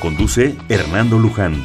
[0.00, 1.62] Conduce Hernando Luján.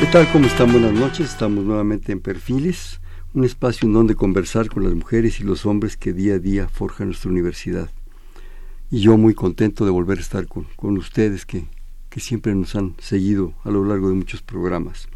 [0.00, 0.28] ¿Qué tal?
[0.32, 0.72] ¿Cómo están?
[0.72, 1.30] Buenas noches.
[1.30, 3.00] Estamos nuevamente en Perfiles,
[3.34, 6.68] un espacio en donde conversar con las mujeres y los hombres que día a día
[6.68, 7.88] forjan nuestra universidad.
[8.90, 11.66] Y yo muy contento de volver a estar con, con ustedes que,
[12.10, 15.08] que siempre nos han seguido a lo largo de muchos programas.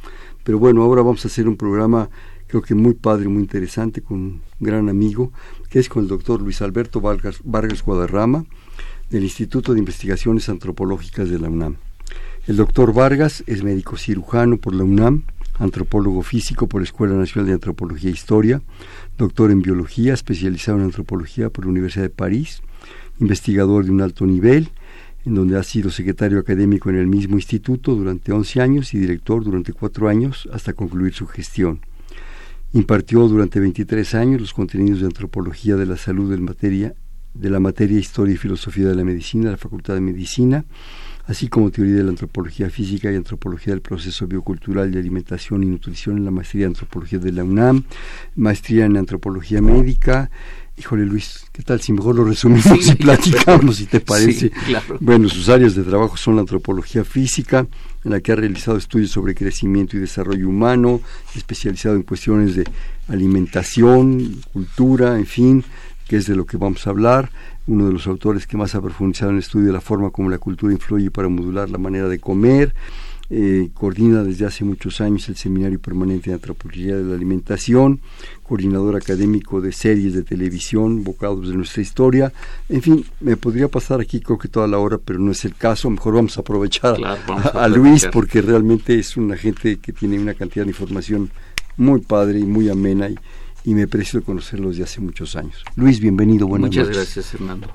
[0.45, 2.11] Pero bueno, ahora vamos a hacer un programa
[2.53, 5.33] creo que muy padre, muy interesante, con un gran amigo,
[5.71, 8.45] que es con el doctor Luis Alberto Vargas, Vargas Guadarrama,
[9.13, 11.77] del Instituto de Investigaciones Antropológicas de la UNAM.
[12.47, 15.25] El doctor Vargas es médico cirujano por la UNAM,
[15.59, 18.63] antropólogo físico por la Escuela Nacional de Antropología e Historia,
[19.19, 22.63] doctor en biología, especializado en antropología por la Universidad de París,
[23.21, 24.71] investigador de un alto nivel,
[25.27, 29.45] en donde ha sido secretario académico en el mismo instituto durante 11 años y director
[29.45, 31.81] durante cuatro años hasta concluir su gestión.
[32.73, 36.95] Impartió durante 23 años los contenidos de antropología de la salud del materia
[37.35, 40.65] de la materia Historia y Filosofía de la Medicina, de la Facultad de Medicina,
[41.27, 45.67] así como Teoría de la Antropología Física y Antropología del Proceso Biocultural de Alimentación y
[45.67, 47.85] Nutrición en la Maestría de Antropología de la UNAM,
[48.37, 50.31] Maestría en Antropología Médica.
[50.77, 54.51] Híjole Luis, ¿qué tal si mejor lo resumimos y platicamos, si te parece?
[55.01, 57.67] Bueno, sus áreas de trabajo son la antropología física,
[58.05, 61.01] en la que ha realizado estudios sobre crecimiento y desarrollo humano,
[61.37, 62.65] especializado en cuestiones de
[63.09, 65.65] alimentación, cultura, en fin,
[66.09, 67.31] que es de lo que vamos a hablar,
[67.67, 70.31] uno de los autores que más ha profundizado en el estudio de la forma como
[70.31, 72.75] la cultura influye para modular la manera de comer,
[73.35, 78.01] eh, coordina desde hace muchos años el Seminario Permanente de Antropología de la Alimentación,
[78.43, 82.31] coordinador académico de series de televisión, bocados de nuestra historia.
[82.69, 85.55] En fin, me podría pasar aquí creo que toda la hora, pero no es el
[85.55, 85.89] caso.
[85.89, 86.97] Mejor vamos a aprovechar
[87.55, 91.31] a, Luis porque realmente es una gente que tiene una cantidad de información
[91.79, 93.15] muy padre y muy amena y,
[93.65, 95.65] y me aprecio conocerlos desde hace muchos años.
[95.77, 97.69] Luis, bienvenido, buenas Muchas gracias, Hernando.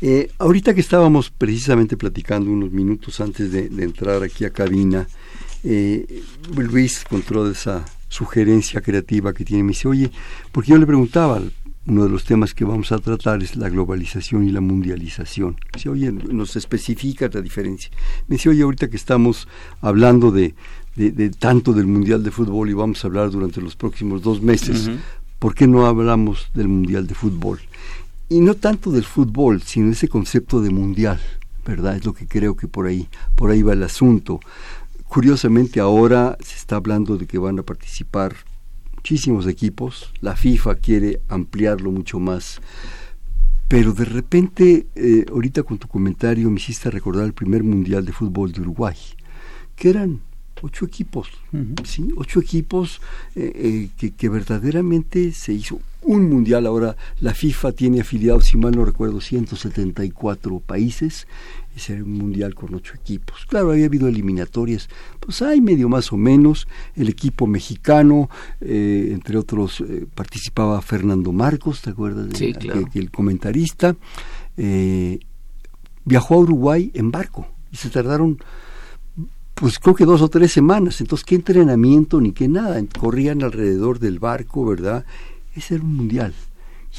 [0.00, 5.06] Eh, ahorita que estábamos precisamente platicando unos minutos antes de, entrar aquí a cabina,
[5.62, 6.22] eh,
[6.56, 10.10] Luis, con toda esa sugerencia creativa que tiene, me dice, oye,
[10.52, 11.42] porque yo le preguntaba,
[11.86, 15.54] uno de los temas que vamos a tratar es la globalización y la mundialización.
[15.54, 17.90] Me dice, oye, nos especifica la diferencia.
[18.26, 19.48] Me dice, oye, ahorita que estamos
[19.80, 20.54] hablando de,
[20.96, 24.90] de, tanto del Mundial de Fútbol y vamos a hablar durante los próximos dos meses,
[25.38, 27.60] ¿por qué no hablamos del Mundial de Fútbol?
[28.28, 31.20] Y no tanto del fútbol, sino ese concepto de mundial,
[31.66, 31.96] ¿verdad?
[31.96, 34.40] Es lo que creo que por ahí, por ahí va el asunto.
[35.06, 38.34] Curiosamente ahora se está hablando de que van a participar
[38.96, 42.60] muchísimos equipos, la FIFA quiere ampliarlo mucho más,
[43.68, 48.12] pero de repente, eh, ahorita con tu comentario me hiciste recordar el primer mundial de
[48.12, 48.96] fútbol de Uruguay,
[49.76, 50.20] que eran
[50.64, 51.28] ocho equipos,
[51.84, 52.08] ¿sí?
[52.16, 53.00] Ocho equipos
[53.36, 56.66] eh, eh, que, que, verdaderamente se hizo un mundial.
[56.66, 61.26] Ahora la FIFA tiene afiliados, si mal no recuerdo, 174 países.
[61.76, 63.44] Ese era un mundial con ocho equipos.
[63.46, 64.88] Claro, había habido eliminatorias,
[65.20, 66.66] pues hay medio más o menos.
[66.96, 68.30] El equipo mexicano,
[68.62, 72.30] eh, entre otros, participaba Fernando Marcos, ¿te acuerdas?
[72.30, 72.88] De, sí, claro.
[72.94, 73.96] el comentarista.
[76.06, 78.38] viajó a Uruguay en barco y se tardaron
[79.54, 81.00] pues creo que dos o tres semanas.
[81.00, 82.82] Entonces, ¿qué entrenamiento ni qué nada?
[82.98, 85.04] Corrían alrededor del barco, ¿verdad?
[85.54, 86.34] Ese era un mundial.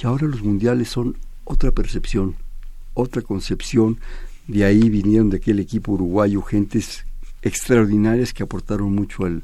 [0.02, 2.36] Y ahora los mundiales son otra percepción,
[2.94, 3.98] otra concepción.
[4.48, 7.06] De ahí vinieron de aquel equipo uruguayo gentes
[7.42, 9.44] extraordinarias que aportaron mucho al,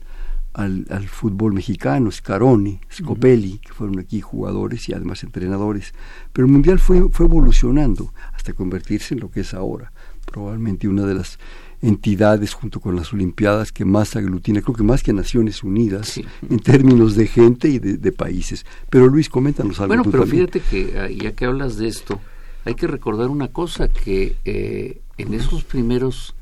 [0.53, 5.93] al, fútbol mexicano, Scaroni, Scopelli, que fueron aquí jugadores y además entrenadores.
[6.33, 9.91] Pero el mundial fue, fue evolucionando hasta convertirse en lo que es ahora.
[10.25, 11.39] Probablemente una de las
[11.81, 16.19] entidades junto con las Olimpiadas que más aglutina, creo que más que Naciones Unidas,
[16.49, 18.65] en términos de gente y de, países.
[18.89, 19.87] Pero Luis, coméntanos algo.
[19.95, 22.19] Bueno, pero fíjate que ah, ya que hablas de esto,
[22.65, 26.35] hay que recordar una cosa, que eh, en esos primeros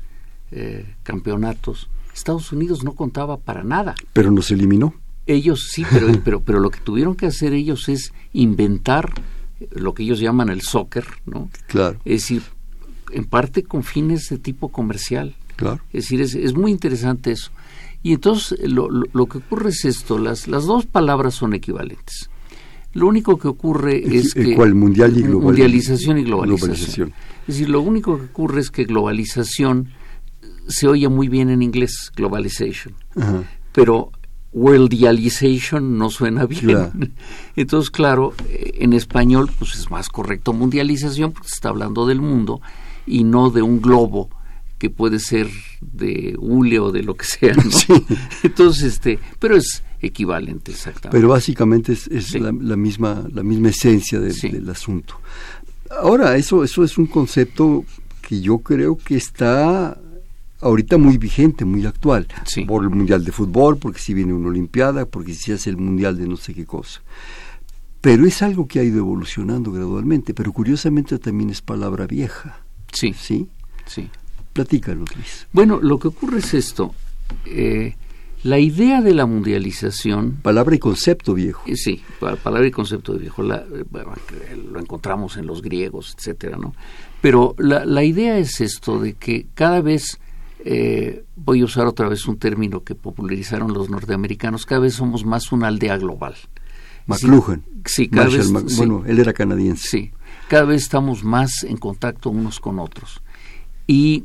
[0.50, 3.94] eh, campeonatos, Estados Unidos no contaba para nada.
[4.12, 4.94] Pero nos eliminó.
[5.26, 9.12] Ellos sí, pero, pero, pero lo que tuvieron que hacer ellos es inventar
[9.70, 11.50] lo que ellos llaman el soccer, ¿no?
[11.66, 11.98] Claro.
[12.04, 12.42] Es decir,
[13.12, 15.34] en parte con fines de tipo comercial.
[15.56, 15.80] Claro.
[15.92, 17.50] Es decir, es, muy interesante eso.
[18.02, 22.30] Y entonces lo, lo, que ocurre es esto, las, las dos palabras son equivalentes.
[22.92, 24.54] Lo único que ocurre es que...
[24.54, 24.74] ¿Cuál?
[24.74, 27.12] Mundial y mundialización y globalización.
[27.46, 29.90] Es decir, lo único que ocurre es que globalización
[30.66, 32.94] se oye muy bien en inglés, globalization.
[33.72, 34.10] Pero
[34.52, 37.14] worldization no suena bien.
[37.56, 42.20] Entonces, claro, eh, en español pues es más correcto mundialización porque se está hablando del
[42.20, 42.60] mundo
[43.06, 44.30] y no de un globo
[44.78, 45.48] que puede ser
[45.80, 47.54] de hule o de lo que sea,
[48.42, 51.10] Entonces, este, pero es equivalente exactamente.
[51.10, 55.20] Pero básicamente es, la, misma la misma esencia del asunto.
[56.02, 57.84] Ahora, eso eso es un concepto
[58.26, 59.98] que yo creo que está
[60.60, 62.26] ahorita muy vigente, muy actual,
[62.66, 65.76] por el Mundial de Fútbol, porque si viene una Olimpiada, porque si se hace el
[65.76, 67.02] Mundial de no sé qué cosa.
[68.00, 72.64] Pero es algo que ha ido evolucionando gradualmente, pero curiosamente también es palabra vieja.
[72.92, 73.12] Sí.
[73.12, 73.48] ¿Sí?
[73.86, 74.08] Sí.
[74.52, 75.46] Platícalo, Luis.
[75.52, 76.94] Bueno, lo que ocurre es esto.
[77.46, 77.94] Eh,
[78.42, 80.36] la idea de la mundialización...
[80.42, 81.62] Palabra y concepto viejo.
[81.66, 83.42] Eh, sí, palabra y concepto viejo.
[83.42, 86.74] La, eh, lo encontramos en los griegos, etcétera, ¿no?
[87.20, 90.18] Pero la, la idea es esto, de que cada vez
[90.64, 95.24] eh, voy a usar otra vez un término que popularizaron los norteamericanos, cada vez somos
[95.24, 96.34] más una aldea global.
[97.06, 97.62] McLuhan.
[97.84, 99.88] Sí, cada vez, bueno, él era canadiense.
[99.88, 100.12] Sí,
[100.50, 103.22] cada vez estamos más en contacto unos con otros.
[103.86, 104.24] Y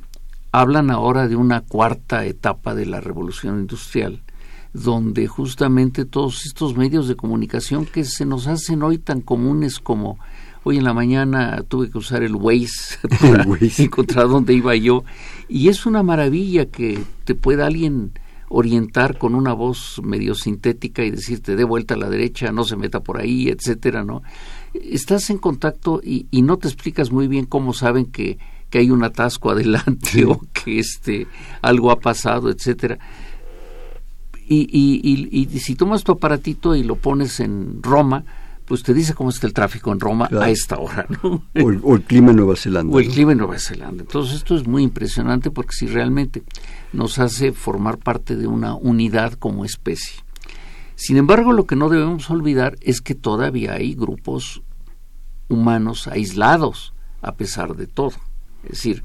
[0.52, 4.24] hablan ahora de una cuarta etapa de la revolución industrial,
[4.74, 10.18] donde justamente todos estos medios de comunicación que se nos hacen hoy tan comunes como
[10.68, 13.46] Hoy en la mañana tuve que usar el Waze para
[13.78, 15.04] encontrar dónde iba yo.
[15.48, 18.14] Y es una maravilla que te pueda alguien
[18.50, 22.78] orientar con una voz medio sintética y decirte de vuelta a la derecha, no se
[22.78, 24.24] meta por ahí, etcétera, ¿no?
[24.84, 28.38] Estás en contacto y, no te explicas muy bien cómo saben que,
[28.70, 31.28] que hay un atasco adelante o que este
[31.62, 33.00] algo ha pasado, etcétera.
[34.48, 38.24] Y, y, y, si tomas tu aparatito y lo pones en Roma,
[38.66, 41.44] pues te dice cómo está el tráfico en Roma a esta hora, ¿no?
[41.56, 42.96] O el, clima en Nueva Zelanda.
[42.96, 44.04] O el clima en Nueva Zelanda.
[44.04, 46.44] Entonces esto es muy impresionante porque si realmente
[46.94, 50.26] nos hace formar parte de una unidad como especie.
[50.96, 54.64] Sin embargo, lo que no debemos olvidar es que todavía hay grupos
[55.50, 58.14] humanos aislados a pesar de todo.
[58.64, 59.04] Es decir,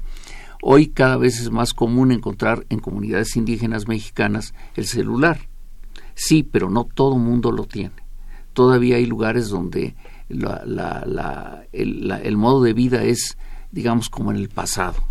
[0.61, 5.47] hoy cada vez es más común encontrar en comunidades indígenas mexicanas el celular.
[6.15, 8.01] Sí, pero no todo mundo lo tiene
[8.53, 9.95] todavía hay lugares donde
[10.29, 13.37] la, la, el, el, modo de vida es,
[13.71, 15.03] digamos, como en el pasado.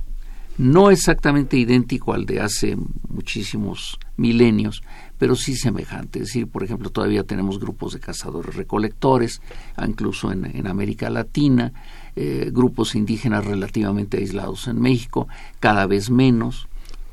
[0.58, 2.76] No exactamente idéntico al de hace
[3.08, 4.82] muchísimos milenios,
[5.20, 6.20] pero sí semejante.
[6.20, 9.42] Es decir, por ejemplo, todavía tenemos grupos de cazadores recolectores,
[9.86, 11.74] incluso en, América Latina,
[12.16, 15.28] eh, grupos indígenas relativamente aislados en México,
[15.60, 16.68] cada vez menos,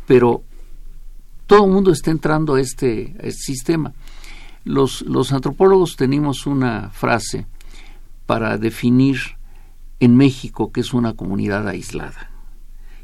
[0.05, 0.41] pero
[1.47, 3.91] todo el mundo está entrando a este, este sistema.
[4.63, 7.45] Los, los antropólogos tenemos una frase
[8.25, 9.17] para definir
[9.99, 12.36] en México que es una comunidad aislada.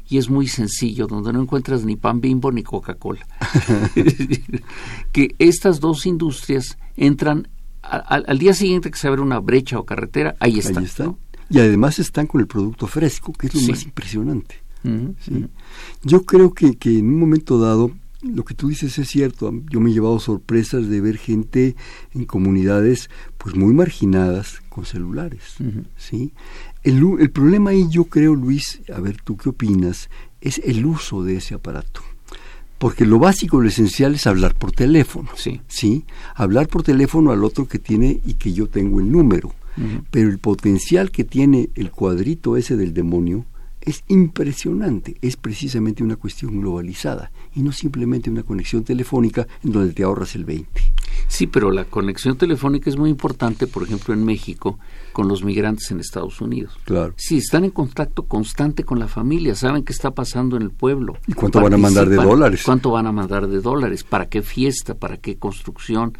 [0.08, 3.26] Y es muy sencillo, donde no encuentras ni pan bimbo ni Coca-Cola.
[5.12, 7.48] que estas dos industrias entran
[7.82, 10.86] al día siguiente que se abre una brecha o carretera, ahí están.
[11.50, 14.62] Y además están con el producto fresco, que es lo más impresionante.
[16.02, 17.90] Yo creo que, que en un momento dado
[18.22, 19.52] lo que tú dices es cierto.
[19.70, 21.76] Yo me he llevado sorpresas de ver gente
[22.12, 25.56] en comunidades pues muy marginadas con celulares.
[25.96, 26.32] ¿sí?
[26.84, 30.10] El, el, problema ahí yo creo, Luis, a ver tú qué opinas,
[30.40, 32.02] es el uso de ese aparato.
[32.78, 35.30] Porque lo básico, lo esencial es hablar por teléfono.
[35.36, 35.62] Sí.
[35.68, 36.04] ¿sí?
[36.34, 39.54] Hablar por teléfono al otro que tiene y que yo tengo el número.
[40.12, 43.44] Pero el potencial que tiene el cuadrito ese del demonio
[43.80, 45.16] es impresionante.
[45.20, 50.34] Es precisamente una cuestión globalizada y no simplemente una conexión telefónica en donde te ahorras
[50.34, 50.68] el 20.
[51.28, 54.78] Sí, pero la conexión telefónica es muy importante, por ejemplo, en México,
[55.12, 56.76] con los migrantes en Estados Unidos.
[56.84, 57.14] Claro.
[57.16, 61.16] Sí, están en contacto constante con la familia, saben qué está pasando en el pueblo.
[61.26, 62.62] ¿Y cuánto van a mandar de dólares?
[62.64, 64.04] ¿Cuánto van a mandar de dólares?
[64.04, 64.94] ¿Para qué fiesta?
[64.94, 66.16] ¿Para qué construcción?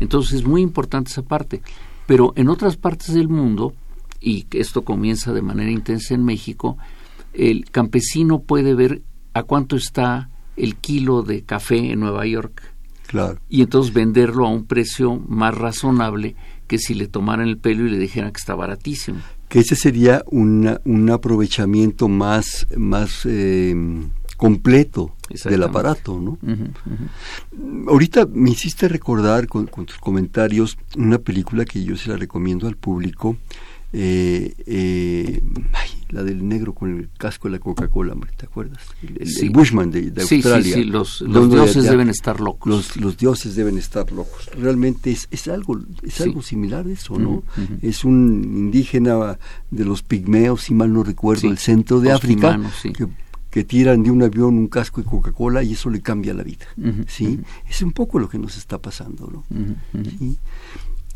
[0.00, 1.62] Entonces es muy importante esa parte.
[2.06, 3.74] Pero en otras partes del mundo,
[4.20, 6.76] y esto comienza de manera intensa en México,
[7.32, 12.62] el campesino puede ver a cuánto está el kilo de café en Nueva York.
[13.06, 13.38] Claro.
[13.48, 16.34] Y entonces venderlo a un precio más razonable
[16.66, 19.20] que si le tomaran el pelo y le dijeran que está baratísimo.
[19.48, 23.74] Que ese sería un aprovechamiento más, más eh,
[24.36, 26.38] completo del aparato, ¿no?
[27.88, 32.76] Ahorita me hiciste recordar con, tus comentarios una película que yo se la recomiendo al
[32.76, 33.36] público,
[33.92, 35.40] eh, eh,
[36.14, 38.80] la del negro con el casco de la Coca-Cola, ¿te acuerdas?
[39.02, 40.62] El, Bushman de, Australia.
[40.62, 42.96] Sí, sí, los, dioses deben estar locos.
[42.96, 44.48] Los, dioses deben estar locos.
[44.56, 47.42] Realmente es, es algo es algo similar de eso, ¿no?
[47.82, 49.38] Es un indígena
[49.70, 53.08] de los pigmeos, si mal no recuerdo, el centro de África, que,
[53.50, 56.66] que, tiran de un avión un casco de Coca-Cola y eso le cambia la vida,
[57.08, 57.40] ¿sí?
[57.68, 59.44] Es un poco lo que nos está pasando, ¿no?
[60.18, 60.38] ¿Sí?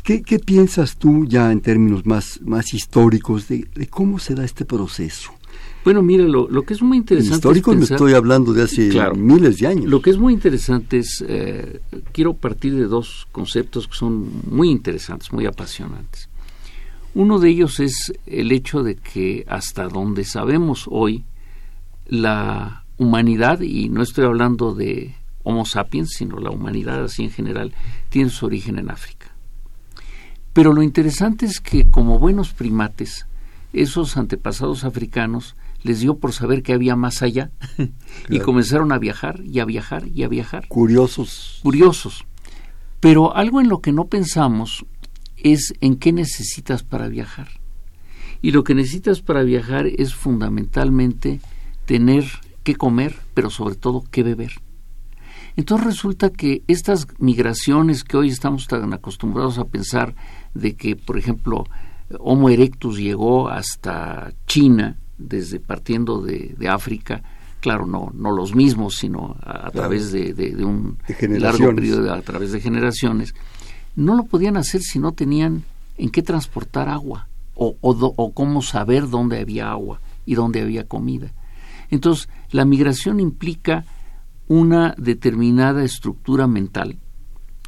[0.08, 5.34] ¿Qué, piensas tú ya en términos más, más históricos de, cómo se da este proceso?
[5.84, 7.36] Bueno, mira, lo, que es muy interesante.
[7.36, 9.84] Históricos me estoy hablando de hace miles de años.
[9.84, 14.70] Lo que es muy interesante es, eh, quiero partir de dos conceptos que son muy
[14.70, 16.30] interesantes, muy apasionantes.
[17.12, 21.26] Uno de ellos es el hecho de que hasta donde sabemos hoy,
[22.06, 27.74] la humanidad, y no estoy hablando de Homo sapiens, sino la humanidad así en general,
[28.08, 29.17] tiene su origen en África.
[30.58, 33.28] Pero lo interesante es que como buenos primates,
[33.72, 37.52] esos antepasados africanos les dio por saber que había más allá
[38.28, 40.66] y comenzaron a viajar y a viajar y a viajar.
[40.66, 41.60] Curiosos.
[41.62, 42.24] Curiosos.
[42.98, 44.84] Pero algo en lo que no pensamos
[45.36, 47.50] es en qué necesitas para viajar.
[48.42, 51.40] Y lo que necesitas para viajar es fundamentalmente
[51.86, 52.24] tener
[52.64, 54.54] que comer, pero sobre todo que beber.
[55.58, 60.14] Entonces resulta que estas migraciones que hoy estamos tan acostumbrados a pensar
[60.54, 61.64] de que, por ejemplo,
[62.20, 67.24] Homo erectus llegó hasta China, desde partiendo de, África,
[67.58, 70.32] claro, no, no los mismos, sino a, través de,
[70.64, 70.96] un
[71.28, 73.34] largo periodo, a través de generaciones,
[73.96, 75.64] no lo podían hacer si no tenían
[75.96, 81.32] en qué transportar agua o, o cómo saber dónde había agua y dónde había comida.
[81.90, 83.84] Entonces, la migración implica
[84.48, 86.98] una determinada estructura mental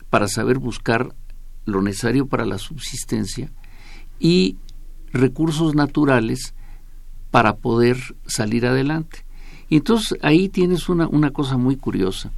[0.08, 1.14] para saber buscar
[1.66, 3.52] lo necesario para la subsistencia
[4.18, 4.56] y
[5.12, 6.54] recursos naturales
[7.30, 9.24] para poder salir adelante.
[9.68, 12.32] Y entonces ahí tienes una, una cosa muy curiosa.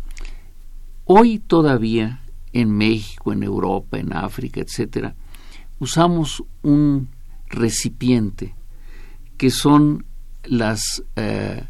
[1.05, 2.21] Hoy todavía
[2.53, 5.15] en México, en Europa, en África, etcétera,
[5.79, 7.09] usamos un
[7.49, 8.55] recipiente
[9.39, 10.05] que son
[10.45, 11.65] las eh,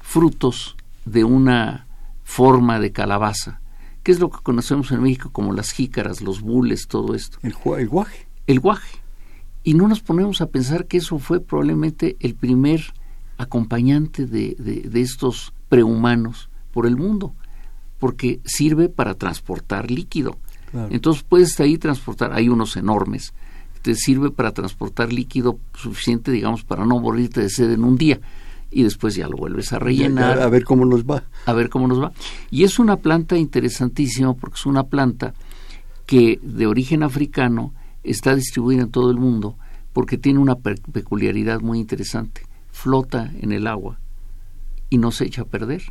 [0.00, 1.86] frutos de una
[2.24, 3.62] forma de calabaza
[4.02, 7.38] ¿Qué es lo que conocemos en México como las jícaras, los bules, todo esto.
[7.42, 8.26] El, guaje.
[8.46, 8.98] El guaje.
[9.62, 12.82] Y no nos ponemos a pensar que eso fue probablemente el primer
[13.38, 17.34] acompañante de, de, estos prehumanos por el mundo,
[18.00, 20.36] porque sirve para transportar líquido.
[20.90, 23.34] Entonces puedes ahí transportar, hay unos enormes,
[23.82, 28.20] te sirve para transportar líquido suficiente, digamos, para no morirte de sed en un día
[28.72, 30.40] y después ya lo vuelves a rellenar.
[30.40, 31.24] a ver cómo nos va.
[31.46, 32.12] A ver cómo nos va.
[32.50, 35.34] Y es una planta interesantísima porque es una planta
[36.06, 39.56] que de origen africano está distribuida en todo el mundo
[39.92, 42.42] porque tiene una peculiaridad muy interesante.
[42.70, 43.98] Flota en el agua
[44.88, 45.82] y no se echa a perder.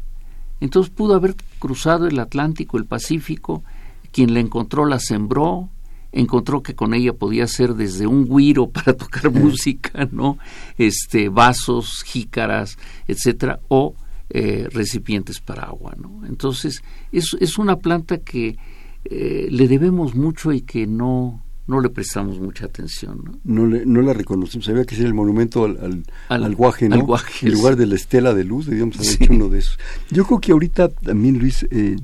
[0.60, 3.64] Entonces pudo haber cruzado el Atlántico, el Pacífico,
[4.12, 5.70] quien la encontró la sembró,
[6.12, 10.38] encontró que con ella podía ser desde un guiro para tocar música, ¿no?
[10.78, 12.78] Este, vasos, jícaras,
[13.08, 13.96] etcétera, o
[14.30, 16.26] eh, recipientes para agua, ¿no?
[16.26, 18.58] Entonces, es, es una planta que
[19.06, 23.22] eh, le debemos mucho y que no, no le prestamos mucha atención.
[23.24, 23.40] ¿no?
[23.44, 24.66] No, le, no la reconocemos.
[24.66, 26.96] Sabía que es el monumento al, al, guaje, ¿no?
[26.96, 29.80] en lugar de la estela de luz, debíamos haber hecho uno de esos.
[30.12, 31.98] Yo creo que ahorita también, Luis, eh,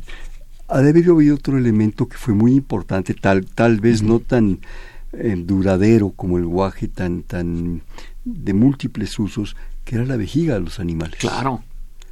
[0.67, 4.59] ha de haber habido otro elemento que fue muy importante, tal, tal vez no tan
[5.13, 7.81] eh, duradero como el guaje, tan, tan
[8.25, 9.55] de múltiples usos,
[9.85, 11.19] que era la vejiga de los animales.
[11.19, 11.63] Claro,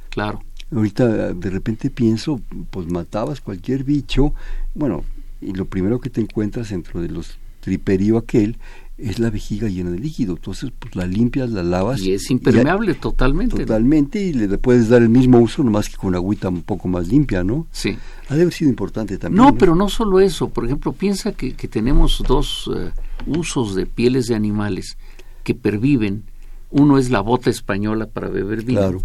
[0.08, 0.42] claro.
[0.74, 4.34] Ahorita de repente pienso, pues matabas cualquier bicho,
[4.74, 5.04] bueno,
[5.40, 8.56] y lo primero que te encuentras dentro de los triperio aquel
[8.98, 10.34] es la vejiga llena de líquido.
[10.34, 12.00] Entonces, pues la limpias, la lavas.
[12.00, 13.56] Y es impermeable totalmente.
[13.56, 17.08] Totalmente, y le puedes dar el mismo uso, nomás que con agüita un poco más
[17.08, 17.66] limpia, ¿no?
[17.70, 17.96] Sí.
[18.28, 19.44] Ha de haber sido importante también.
[19.44, 20.48] No, pero no solo eso.
[20.48, 22.90] Por ejemplo, piensa que, que tenemos dos eh,
[23.26, 24.96] usos de pieles de animales
[25.44, 26.24] que perviven.
[26.70, 28.80] Uno es la bota española para beber vino.
[28.80, 29.02] Claro.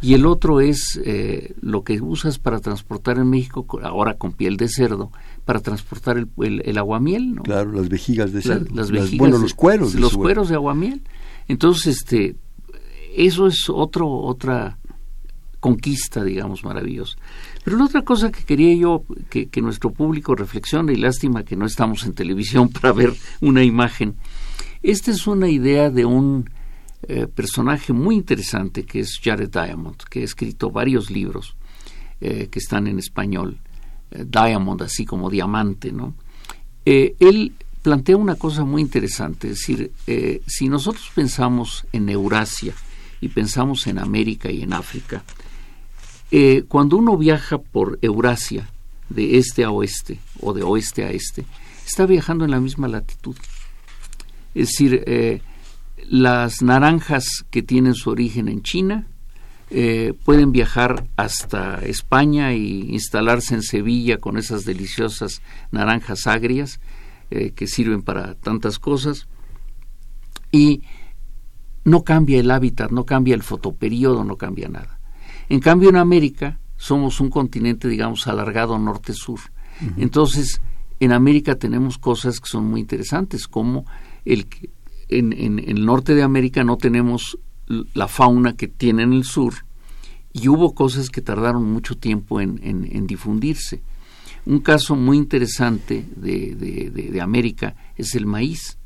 [0.00, 4.56] Y el otro es eh, lo que usas para transportar en México, ahora con piel
[4.56, 5.10] de cerdo,
[5.44, 7.42] para transportar el, el, aguamiel, ¿no?
[7.42, 8.74] Claro, las vejigas de cerdo.
[8.74, 9.92] Las, vejigas, bueno, los cueros.
[9.92, 11.02] De los cueros de aguamiel.
[11.48, 12.36] Entonces, este,
[13.14, 14.78] eso es otro, otra
[15.60, 17.16] conquista, digamos, maravillosa.
[17.62, 21.56] Pero la otra cosa que quería yo que, que nuestro público reflexione, y lástima que
[21.56, 24.16] no estamos en televisión para ver una imagen,
[24.82, 26.50] esta es una idea de un
[27.06, 31.56] eh, personaje muy interesante que es Jared Diamond, que ha escrito varios libros
[32.20, 33.60] eh, que están en español
[34.14, 36.14] Diamond, así como diamante, ¿no?
[36.84, 37.52] Eh, él
[37.82, 42.74] plantea una cosa muy interesante, es decir, eh, si nosotros pensamos en Eurasia
[43.20, 45.24] y pensamos en América y en África,
[46.30, 48.68] eh, cuando uno viaja por Eurasia,
[49.10, 51.44] de este a oeste o de oeste a este,
[51.86, 53.36] está viajando en la misma latitud.
[54.54, 55.42] Es decir,
[56.08, 59.06] las naranjas que tienen su origen en China
[59.70, 66.80] eh, pueden viajar hasta España e instalarse en Sevilla con esas deliciosas naranjas agrias
[67.56, 69.26] que sirven para tantas cosas
[70.52, 70.82] y
[71.84, 75.00] no cambia el hábitat, no cambia el fotoperiodo, no cambia nada.
[75.48, 79.40] En cambio, en América somos un continente, digamos, alargado norte-sur.
[79.96, 80.60] Entonces,
[81.00, 83.84] en América tenemos cosas que son muy interesantes, como
[84.24, 84.46] el
[85.08, 89.54] en, en, el norte de América no tenemos la fauna que tiene en el sur
[90.32, 93.82] y hubo cosas que tardaron mucho tiempo en, difundirse.
[94.46, 98.76] Un caso muy interesante de, América es el maíz,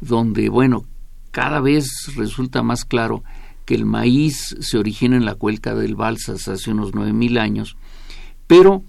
[0.00, 0.84] donde, bueno,
[1.32, 3.24] cada vez resulta más claro
[3.64, 7.76] que el maíz se origina en la cuenca del Balsas hace unos nueve mil años,
[8.46, 8.84] pero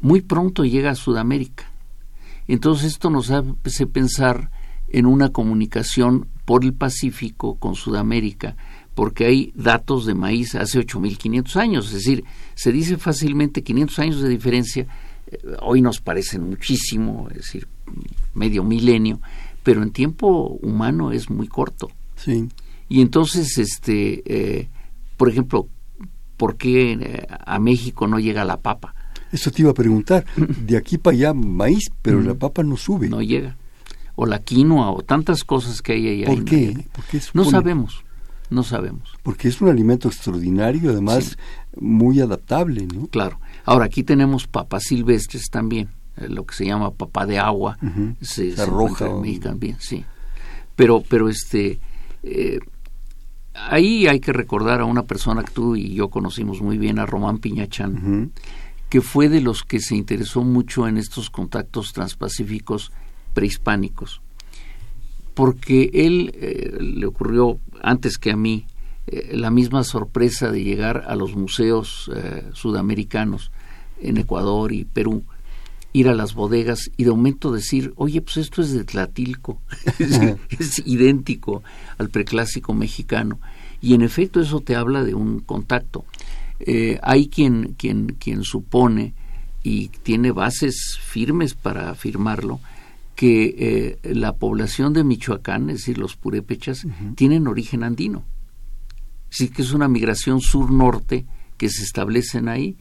[0.00, 1.70] muy pronto llega a Sudamérica.
[2.48, 4.50] Entonces esto nos hace pensar
[4.88, 8.56] en una comunicación por el Pacífico con Sudamérica,
[8.94, 12.24] porque hay datos de maíz hace 8.500 años, es decir,
[12.54, 14.86] se dice fácilmente 500 años de diferencia,
[15.26, 17.68] eh, hoy nos parecen muchísimo, es decir,
[18.32, 19.20] medio milenio,
[19.62, 21.90] pero en tiempo humano es muy corto.
[22.16, 22.48] Sí.
[22.88, 24.68] Y entonces, este, eh,
[25.16, 25.68] por ejemplo,
[26.36, 28.94] ¿por qué eh, a México no llega la papa?
[29.32, 30.24] Eso te iba a preguntar.
[30.36, 33.08] De aquí para allá maíz, pero la papa no sube.
[33.08, 33.56] No llega.
[34.16, 36.24] O la quinoa o tantas cosas que hay ahí.
[36.24, 36.86] ¿Por qué?
[37.34, 38.04] no sabemos.
[38.48, 39.12] No sabemos.
[39.22, 41.36] Porque es un alimento extraordinario, además
[41.78, 43.06] muy adaptable, ¿no?
[43.08, 43.40] Claro.
[43.64, 47.76] Ahora aquí tenemos papas silvestres también, eh, lo que se llama papa de agua,
[48.20, 49.08] se, roja
[49.42, 50.04] también, sí.
[50.76, 51.80] Pero, pero este,
[53.70, 57.06] ahí hay que recordar a una persona que tú y yo conocimos muy bien, a
[57.06, 58.32] Román Piñachán,
[58.88, 62.92] que fue de los que se interesó mucho en estos contactos transpacíficos
[63.36, 64.22] prehispánicos,
[65.34, 68.64] porque él eh, le ocurrió antes que a mí
[69.08, 73.52] eh, la misma sorpresa de llegar a los museos eh, sudamericanos
[74.00, 75.22] en Ecuador y Perú
[75.92, 79.60] ir a las bodegas y de momento decir, oye, pues esto es de Tlatilco,
[79.98, 81.62] es, idéntico
[81.98, 83.38] al preclásico mexicano.
[83.82, 86.06] Y en efecto eso te habla de un contacto.
[87.02, 89.12] Hay quien, quien, quien supone
[89.62, 92.60] y tiene bases firmes para afirmarlo,
[93.16, 98.24] que eh, la población de Michoacán, es decir, los purépechas, tienen origen andino.
[99.30, 101.26] Sí que es una migración sur-norte
[101.56, 102.76] que se establecen ahí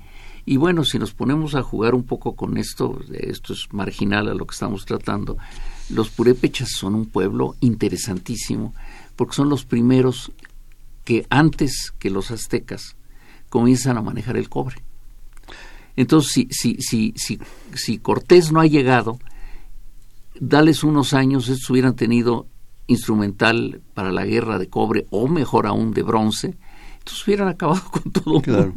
[0.46, 4.36] y bueno, si nos ponemos a jugar un poco con esto, esto es marginal a
[4.36, 5.38] lo que estamos tratando,
[5.90, 8.76] los purépechas son un pueblo interesantísimo
[9.16, 10.32] porque son los primeros
[11.04, 12.96] que antes que los aztecas
[13.50, 14.76] comienzan a manejar el cobre.
[15.96, 17.40] Entonces, si, si, si,
[17.74, 19.18] si Cortés no ha llegado,
[20.40, 22.48] dales unos años, estos hubieran tenido
[22.88, 26.56] instrumental para la guerra de cobre o mejor aún de bronce,
[27.06, 28.74] entonces hubieran acabado con todo claro.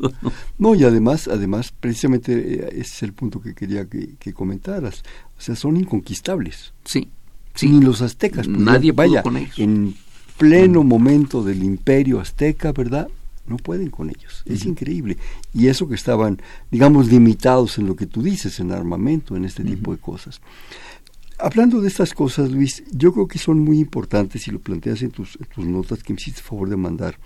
[0.59, 0.75] ¿no?
[0.75, 5.03] y además, además, precisamente eh, ese es el punto que quería que, comentaras.
[5.38, 6.75] O sea, son inconquistables.
[6.85, 7.09] Sí.
[7.55, 7.71] sí.
[7.71, 8.47] Ni los aztecas.
[8.47, 9.59] Pues, Nadie vaya, con ellos.
[9.59, 9.94] En
[10.37, 13.09] pleno momento del imperio azteca, ¿verdad?
[13.47, 14.42] No pueden con ellos.
[14.44, 15.16] Es increíble.
[15.55, 19.64] Y eso que estaban, digamos, limitados en lo que tú dices, en armamento, en este
[19.64, 20.42] tipo de cosas.
[21.38, 25.11] Hablando de estas cosas, Luis, yo creo que son muy importantes y lo planteas en
[25.11, 27.18] tus, en tus notas que me hiciste favor de mandar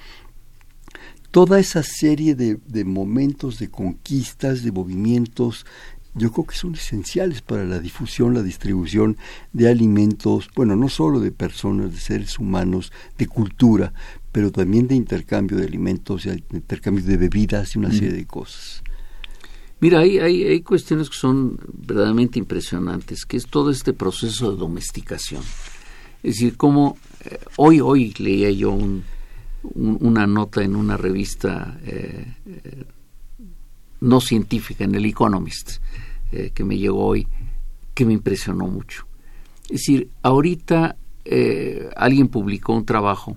[1.31, 5.65] toda esa serie de, de momentos de conquistas, de movimientos,
[6.15, 9.17] yo creo que son esenciales para la difusión, la distribución
[9.55, 13.95] de alimentos, bueno, no solo de personas, de seres humanos, de cultura,
[14.31, 18.82] pero también de intercambio de alimentos, de intercambio de bebidas y una serie de cosas.
[19.83, 24.57] Mira, hay, hay, hay, cuestiones que son verdaderamente impresionantes, que es todo este proceso de
[24.57, 25.43] domesticación.
[26.23, 29.03] Es decir, como eh, hoy, hoy leía yo un,
[29.75, 32.85] una nota en una revista eh, eh,
[34.03, 35.79] no científica, en el Economist,
[36.55, 37.27] que me llegó hoy,
[37.93, 39.05] que me impresionó mucho.
[39.65, 40.97] Es decir, ahorita
[41.97, 43.37] alguien publicó un trabajo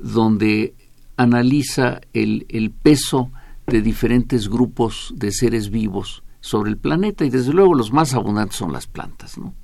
[0.00, 0.72] donde
[1.18, 3.30] analiza el, el peso
[3.66, 8.56] de diferentes grupos de seres vivos sobre el planeta y desde luego los más abundantes
[8.56, 9.54] son las plantas, ¿no?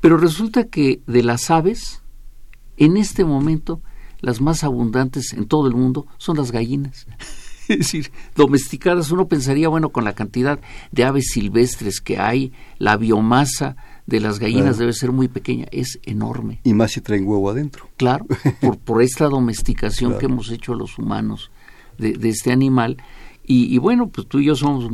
[0.00, 2.02] Pero resulta que de las aves,
[2.76, 3.80] en este momento,
[4.20, 7.06] las más abundantes en todo el mundo son las gallinas.
[7.68, 10.60] es decir, domesticadas, uno pensaría, bueno, con la cantidad
[10.92, 15.98] de aves silvestres que hay, la biomasa de las gallinas debe ser muy pequeña, es
[16.04, 16.60] enorme.
[16.64, 17.88] Y más si traen huevo adentro.
[17.96, 18.26] Claro,
[18.60, 21.50] por, por esta domesticación que hemos hecho los humanos
[21.98, 22.96] de, de este animal.
[23.44, 24.90] Y, y, bueno, pues tú y yo somos,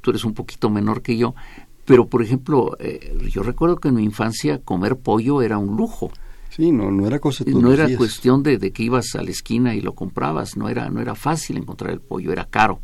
[0.00, 1.34] tú eres un poquito menor que yo,
[1.84, 6.10] pero por ejemplo, eh, yo recuerdo que en mi infancia comer pollo era un lujo.
[6.50, 7.98] Sí, no, no era cosa No era días.
[7.98, 11.14] cuestión de, de, que ibas a la esquina y lo comprabas, no era, no era
[11.14, 12.80] fácil encontrar el pollo, era caro.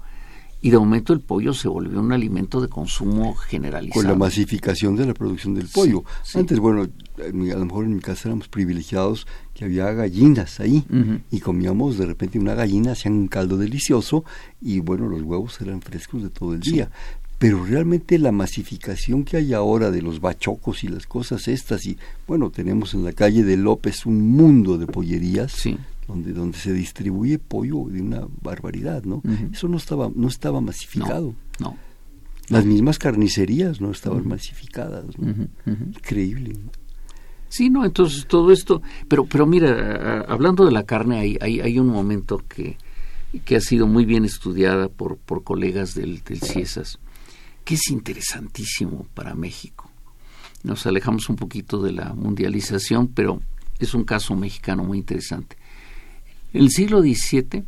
[0.63, 4.03] Y de momento el pollo se volvió un alimento de consumo generalizado.
[4.03, 6.03] Con la masificación de la producción del pollo.
[6.23, 6.39] Sí, sí.
[6.39, 6.89] Antes, bueno,
[7.19, 11.21] a lo mejor en mi casa éramos privilegiados que había gallinas ahí uh -huh.
[11.31, 14.25] y comíamos de repente una gallina, hacían un caldo delicioso
[14.61, 16.73] y bueno, los huevos eran frescos de todo el sí.
[16.73, 16.91] día
[17.39, 21.99] pero realmente la masificación que hay ahora de los bachocos y las cosas estas y
[22.27, 25.77] bueno tenemos en la calle de López un mundo de pollerías sí.
[26.07, 29.53] Donde donde se distribuye pollo de una barbaridad no uh -huh.
[29.53, 31.77] eso no estaba no estaba masificado no, no.
[32.49, 34.29] las mismas carnicerías no estaban uh -huh.
[34.29, 35.49] masificadas ¿no?
[35.67, 36.57] increíble
[37.49, 41.79] sí no entonces todo esto pero pero mira hablando de la carne hay hay, hay
[41.79, 42.77] un momento que
[43.45, 46.99] que ha sido muy bien estudiada por, por colegas del, del CIESAS
[47.67, 49.91] que es interesantísimo para México.
[50.63, 53.41] Nos alejamos un poquito de la mundialización, pero
[53.81, 55.57] es un caso mexicano muy interesante.
[56.53, 57.65] En el siglo XVII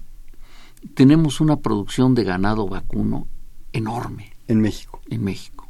[0.94, 3.26] tenemos una producción de ganado vacuno
[3.72, 4.32] enorme.
[4.46, 5.00] En México.
[5.10, 5.68] En México.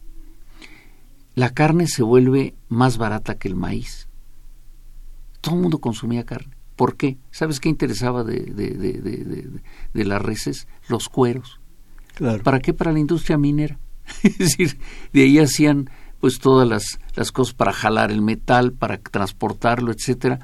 [1.35, 4.09] La carne se vuelve más barata que el maíz.
[5.41, 6.57] Todo el mundo consumía carne.
[6.77, 7.19] ¿Por qué?
[7.31, 9.51] ¿Sabes qué interesaba de, de, de,
[9.95, 10.69] de las reses?
[10.89, 11.61] Los cueros.
[12.15, 12.43] Claro.
[12.43, 12.73] ¿Para qué?
[12.73, 13.79] Para la industria minera.
[14.23, 14.79] es decir,
[15.13, 15.91] de ahí hacían
[16.21, 20.39] pues todas las, las cosas para jalar el metal, para transportarlo, etcétera.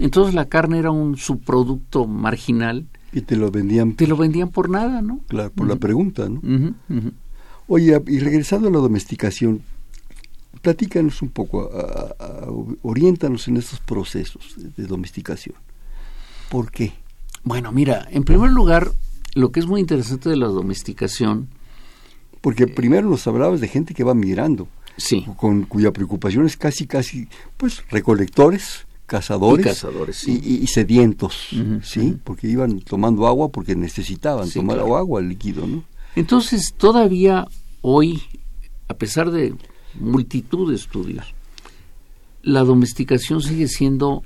[0.00, 2.88] Entonces la carne era un subproducto marginal.
[3.12, 3.94] Y te lo vendían.
[3.94, 5.20] Te lo vendían por nada, ¿no?
[5.28, 5.74] Claro, por uh -huh.
[5.74, 6.40] la pregunta, ¿no?
[6.40, 7.12] Uh -huh, uh -huh.
[7.68, 9.62] Oye, y regresando a la domesticación,
[10.62, 12.48] platícanos un poco, a, a,
[12.82, 15.54] oriéntanos en estos procesos de, de domesticación.
[16.50, 16.92] ¿Por qué?
[17.44, 18.90] Bueno, mira, en primer lugar,
[19.34, 21.50] lo que es muy interesante de la domesticación
[22.40, 25.26] porque primero nos hablabas de gente que va migrando, sí.
[25.36, 30.40] con cuya preocupación es casi, casi, pues, recolectores, cazadores, y, cazadores, sí.
[30.42, 32.00] y, y sedientos, uh -huh, ¿sí?
[32.00, 32.18] Uh -huh.
[32.24, 34.96] Porque iban tomando agua porque necesitaban sí, tomar claro.
[34.96, 35.84] agua líquido, ¿no?
[36.16, 37.46] Entonces, todavía
[37.82, 38.22] hoy,
[38.88, 39.54] a pesar de
[40.00, 41.34] multitud de estudios,
[42.42, 44.22] la domesticación sigue siendo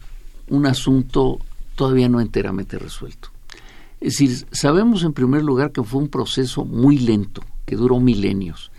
[0.49, 1.39] un asunto
[1.75, 3.31] todavía no enteramente resuelto.
[4.01, 8.70] Es decir, sabemos en primer lugar que fue un proceso muy lento, que duró milenios.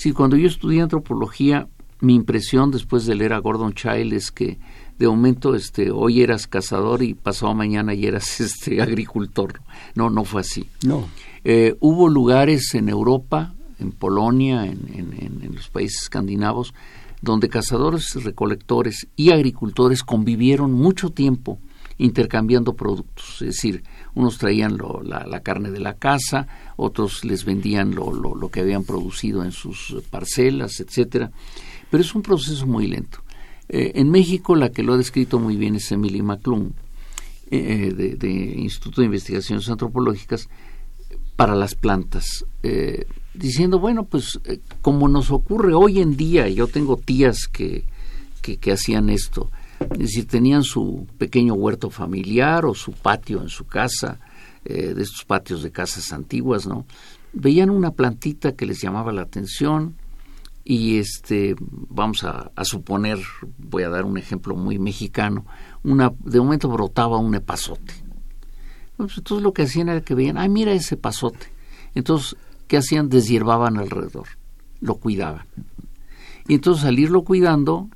[0.00, 1.68] Si cuando yo estudié antropología,
[2.00, 4.58] mi impresión después de leer a Gordon Child es que
[4.98, 9.60] de momento este hoy eras cazador y pasado mañana ya eras este agricultor.
[9.94, 10.66] No, no fue así.
[10.86, 11.06] No.
[11.44, 16.72] Eh, hubo lugares en Europa, en Polonia, en, en, en los países escandinavos,
[17.20, 21.58] donde cazadores, recolectores y agricultores convivieron mucho tiempo
[21.98, 23.42] intercambiando productos.
[23.42, 23.82] Es decir,
[24.14, 26.46] unos traían la, carne de la casa,
[26.76, 31.30] otros les vendían lo, lo, lo, que habían producido en sus parcelas, etcétera.
[31.90, 33.22] Pero es un proceso muy lento.
[33.68, 36.72] Eh, en México, la que lo ha descrito muy bien es Emily McClung,
[37.52, 40.48] eh, de, Instituto de Investigaciones Antropológicas,
[41.36, 44.40] para las plantas, eh, diciendo, bueno, pues
[44.82, 47.84] como nos ocurre hoy en día, yo tengo tías que,
[48.42, 53.66] que hacían esto, es decir, tenían su pequeño huerto familiar o su patio en su
[53.66, 54.20] casa,
[54.64, 56.84] eh, de estos patios de casas antiguas, ¿no?
[57.32, 59.94] Veían una plantita que les llamaba la atención
[60.64, 63.18] y este, vamos a, suponer,
[63.58, 65.46] voy a dar un ejemplo muy mexicano,
[65.82, 67.94] una, de momento brotaba un epazote.
[68.96, 71.46] Pues entonces lo que hacían era que veían, ay, mira ese pasote.
[71.94, 72.36] Entonces,
[72.68, 73.08] ¿qué hacían?
[73.08, 74.26] Deshiervaban alrededor,
[74.80, 75.46] lo cuidaban.
[76.46, 77.88] Y entonces al irlo cuidando,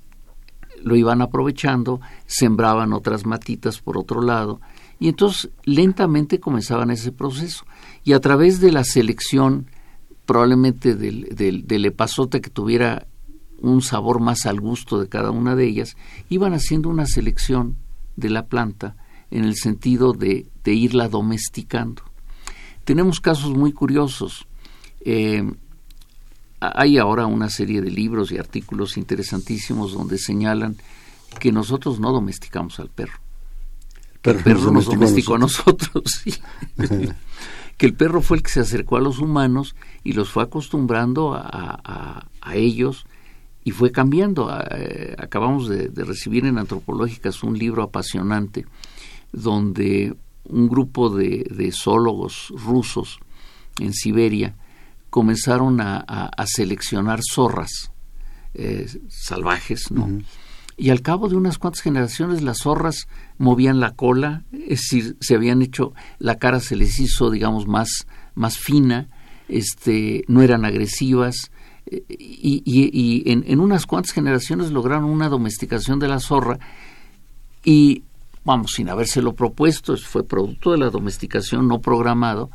[0.85, 4.61] lo iban aprovechando, sembraban otras matitas por otro lado,
[5.01, 7.65] y entonces lentamente comenzaban ese proceso.
[8.05, 9.67] Y a través de la selección,
[10.27, 13.07] probablemente del, del, del epazote que tuviera
[13.61, 15.97] un sabor más al gusto de cada una de ellas,
[16.29, 17.77] iban haciendo una selección
[18.17, 18.97] de la planta
[19.31, 22.03] en el sentido de, de irla domesticando.
[22.85, 24.47] Tenemos casos muy curiosos.
[25.01, 25.51] Eh,
[26.75, 30.77] hay ahora una serie de libros y artículos interesantísimos donde señalan
[31.39, 33.19] que nosotros no domesticamos al perro.
[34.23, 36.05] Pero el perro nos domesticó a nosotros.
[36.25, 36.35] Sí.
[37.77, 41.35] que el perro fue el que se acercó a los humanos y los fue acostumbrando
[41.35, 43.07] a, a, a ellos
[43.65, 44.51] y fue cambiando.
[44.71, 48.65] Eh, acabamos de, de, recibir en Antropológicas un libro apasionante
[49.33, 53.19] donde un grupo de, de zoólogos rusos
[53.81, 54.55] en Siberia
[55.15, 57.93] comenzaron a, a, a seleccionar zorras
[58.53, 60.09] eh, salvajes, ¿no?
[60.77, 63.07] Y al cabo de unas cuantas generaciones las zorras
[63.39, 68.09] movían la cola, es decir, se habían hecho, la cara se les hizo, digamos, más,
[68.35, 69.09] más fina,
[69.47, 71.53] este, no eran agresivas,
[71.87, 76.59] eh, y, y, en, en, unas cuantas generaciones lograron una domesticación de la zorra
[77.63, 78.03] y
[78.43, 82.51] vamos sin habérselo propuesto fue producto de la domesticación no programado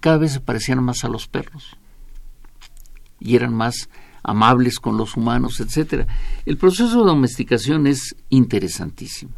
[0.00, 1.78] cada vez se parecían más a los perros
[3.24, 3.88] y eran más
[4.22, 6.06] amables con los humanos, etcétera.
[6.46, 9.32] El proceso de domesticación es interesantísimo,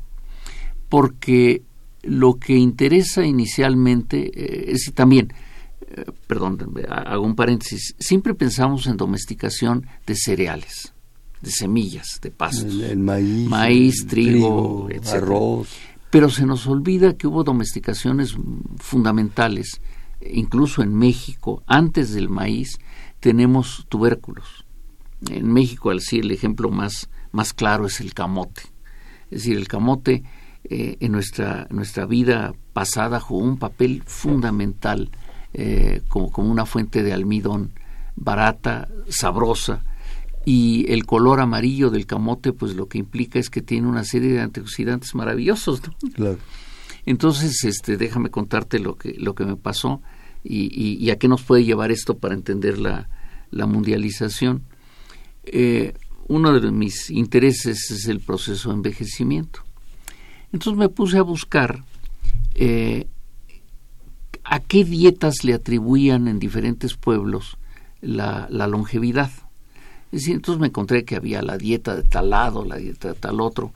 [0.88, 1.62] porque
[2.02, 5.32] lo que interesa inicialmente eh, es también,
[5.88, 10.92] eh, perdón, hago un paréntesis, siempre pensamos en domesticación de cereales,
[11.40, 15.68] de semillas, de pastos, el, maíz, maíz, trigo, arroz.
[16.10, 18.36] Pero se nos olvida que hubo domesticaciones
[18.76, 19.80] fundamentales,
[20.30, 22.78] incluso en México, antes del maíz,
[23.24, 24.66] tenemos tubérculos
[25.30, 28.60] en México, al sí, el ejemplo más, más claro es el camote.
[29.30, 30.24] Es decir, el camote
[30.64, 35.10] eh, en nuestra, nuestra vida pasada jugó un papel fundamental
[35.54, 37.72] eh, como, como una fuente de almidón
[38.14, 39.84] barata, sabrosa,
[40.44, 44.34] y el color amarillo del camote pues lo que implica es que tiene una serie
[44.34, 45.80] de antioxidantes maravillosos
[46.12, 46.36] claro.
[47.06, 50.02] entonces este déjame contarte lo que lo que me pasó
[50.44, 53.08] y, a qué nos puede llevar esto para entender la,
[53.50, 54.62] la mundialización
[55.46, 55.94] eh,
[56.26, 59.60] uno de mis intereses es el proceso de envejecimiento.
[60.52, 61.84] Entonces me puse a buscar
[62.54, 63.06] eh,
[64.44, 67.58] a qué dietas le atribuían en diferentes pueblos
[68.00, 69.30] la, longevidad.
[70.12, 73.14] Es decir, entonces me encontré que había la dieta de tal lado, la dieta de
[73.14, 73.72] tal otro,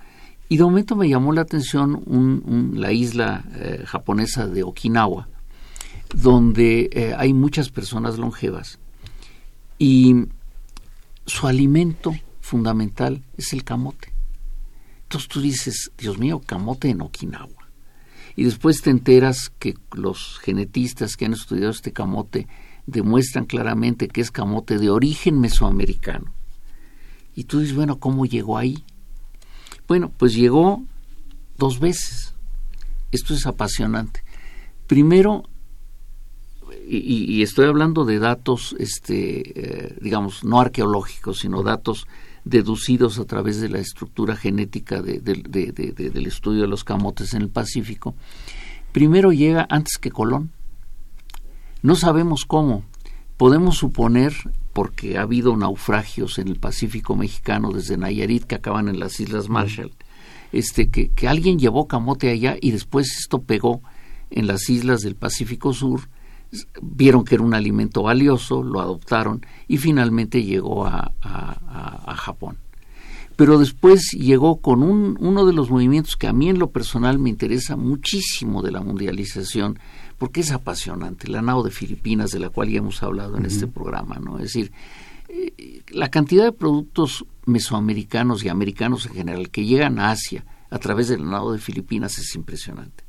[0.48, 5.28] y de momento me llamó la atención la isla eh, japonesa de Okinawa,
[6.14, 8.78] donde hay muchas personas longevas.
[9.78, 10.14] Y
[11.26, 14.12] su alimento fundamental es el camote.
[15.02, 17.68] Entonces tú dices, Dios mío, camote en Okinawa.
[18.36, 22.46] Y después te enteras que los genetistas que han estudiado este camote
[22.86, 26.32] demuestran claramente que es camote de origen mesoamericano.
[27.34, 28.84] Y tú dices, bueno, ¿cómo llegó ahí?
[29.86, 30.82] Bueno, pues llegó
[31.56, 32.34] dos veces.
[33.12, 34.22] Esto es apasionante.
[34.86, 35.48] Primero,
[36.90, 42.06] y, estoy hablando de datos, este, eh, digamos, no arqueológicos, sino datos
[42.44, 48.14] deducidos a través de la estructura genética del estudio de los camotes en el Pacífico,
[48.92, 50.50] primero llega antes que Colón.
[51.82, 52.84] No sabemos cómo.
[53.36, 54.34] Podemos suponer,
[54.72, 59.48] porque ha habido naufragios en el Pacífico mexicano desde Nayarit que acaban en las Islas
[59.48, 59.92] Marshall,
[60.52, 63.82] este, que, que alguien llevó camote allá y después esto pegó
[64.30, 66.08] en las islas del Pacífico Sur
[66.80, 71.12] vieron que era un alimento valioso, lo adoptaron y finalmente llegó a,
[72.16, 72.58] Japón.
[73.36, 77.18] Pero después llegó con un, uno de los movimientos que a mí en lo personal
[77.18, 79.78] me interesa muchísimo de la mundialización,
[80.18, 83.68] porque es apasionante, la NAO de Filipinas, de la cual ya hemos hablado en este
[83.68, 84.38] programa, ¿no?
[84.38, 84.72] Es decir,
[85.28, 90.78] eh, la cantidad de productos mesoamericanos y americanos en general que llegan a Asia a
[90.78, 93.07] través del NAO de Filipinas es impresionante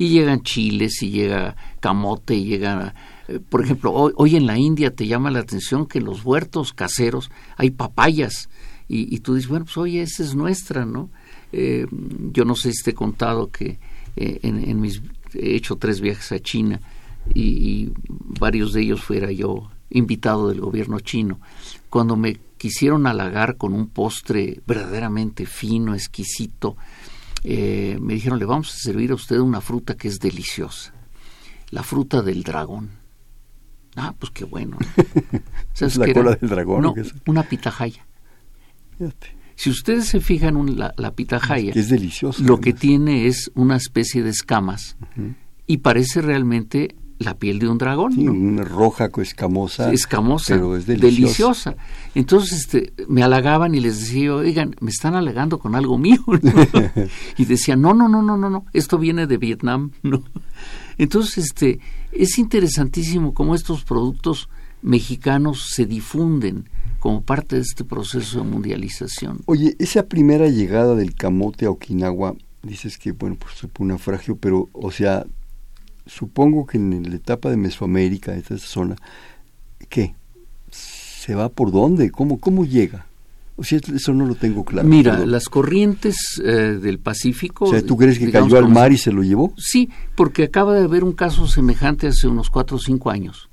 [0.00, 2.94] y llegan chiles y llega camote y llega
[3.28, 6.72] eh, por ejemplo hoy, en la India te llama la atención que en los huertos
[6.72, 8.48] caseros hay papayas
[8.88, 11.10] y, tú dices bueno pues oye esa es nuestra no
[11.52, 11.86] eh,
[12.32, 13.78] yo no sé si te he contado que
[14.16, 15.02] eh, en, mis
[15.34, 16.80] he hecho tres viajes a China
[17.34, 17.92] y,
[18.40, 21.40] varios de ellos fuera yo invitado del gobierno chino.
[21.90, 26.76] Cuando me quisieron halagar con un postre verdaderamente fino exquisito
[27.44, 30.92] eh, me dijeron, le vamos a servir a usted una fruta que es deliciosa,
[31.70, 32.90] la fruta del dragón.
[33.96, 34.78] Ah, pues qué bueno.
[35.72, 36.82] ¿Sabes la cola del dragón.
[36.82, 36.94] No,
[37.26, 38.06] una pitahaya.
[39.56, 42.42] Si ustedes se fijan en la, la pitahaya, es delicioso.
[42.42, 44.96] Lo que tiene es una especie de escamas
[45.66, 48.14] y parece realmente la piel de un dragón.
[48.14, 49.92] Sí, una roja escamosa.
[49.92, 51.76] Escamosa, pero es deliciosa.
[52.14, 56.24] Entonces este, me halagaban y les decía, oigan, me están halagando con algo mío.
[57.36, 59.92] y decían, no, no, no, no, no, no, esto viene de Vietnam.
[60.02, 60.24] ¿no?
[60.96, 61.78] Entonces este,
[62.10, 64.48] es interesantísimo cómo estos productos
[64.80, 69.40] mexicanos se difunden como parte de este proceso de mundialización.
[69.44, 74.36] Oye, esa primera llegada del camote a Okinawa, dices que, bueno, pues fue un naufragio,
[74.36, 75.26] pero, o sea,
[76.10, 78.96] supongo que en la etapa de Mesoamérica, esta zona,
[79.88, 80.14] ¿qué?
[80.70, 82.10] ¿Se va por dónde?
[82.10, 83.06] ¿Cómo, cómo llega?
[83.56, 84.88] O sea, eso no lo tengo claro.
[84.88, 87.66] Mira, las corrientes eh, del Pacífico...
[87.66, 89.52] O sea, ¿tú crees que cayó al mar y se lo llevó?
[89.58, 93.50] Sí, porque acaba de haber un caso semejante hace unos cuatro o cinco años,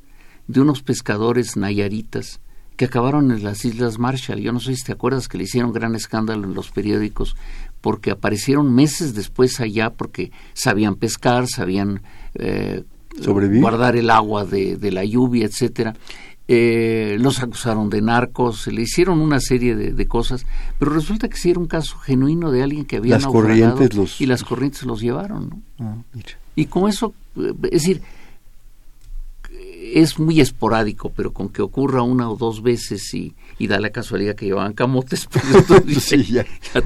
[0.48, 2.40] de unos pescadores nayaritas
[2.78, 4.40] que acabaron en las Islas Marshall.
[4.40, 7.36] Yo no sé si te acuerdas que le hicieron gran escándalo en los periódicos
[7.88, 12.02] porque aparecieron meses después allá porque sabían pescar, sabían
[12.36, 12.84] eh,
[13.62, 15.96] guardar el agua de, de la lluvia, etcétera.
[16.50, 20.46] Eh, los acusaron de narcos, le hicieron una serie de, cosas,
[20.78, 24.26] pero resulta que sí era un caso genuino de alguien que había las corrientes y
[24.26, 25.64] las corrientes los llevaron.
[25.80, 25.96] Ah,
[26.58, 28.02] y con eso, eh, es decir,
[29.94, 33.90] es muy esporádico, pero con que ocurra una o dos veces y, y da la
[33.90, 36.46] casualidad que llevaban camotes, pues ya,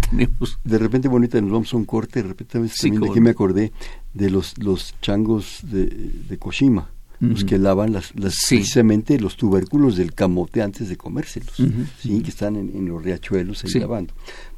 [0.09, 0.59] tenemos.
[0.63, 3.71] De repente, bonita, nos vamos a un corte, de repente también de que me acordé
[4.13, 6.89] de los, los changos de, de Koshima
[7.21, 11.53] los que lavan las, precisamente los tubérculos del camote antes de comérselos,
[11.99, 12.21] ¿sí?
[12.21, 14.13] que están en, los riachuelos ahí lavando.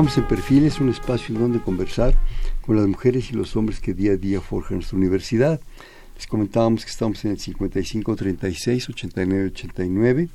[0.00, 2.14] Estamos en Perfiles, un espacio en donde conversar
[2.64, 5.60] con las mujeres y los hombres que día a día forjan nuestra universidad.
[6.16, 10.30] Les comentábamos que estamos en el 5536-8989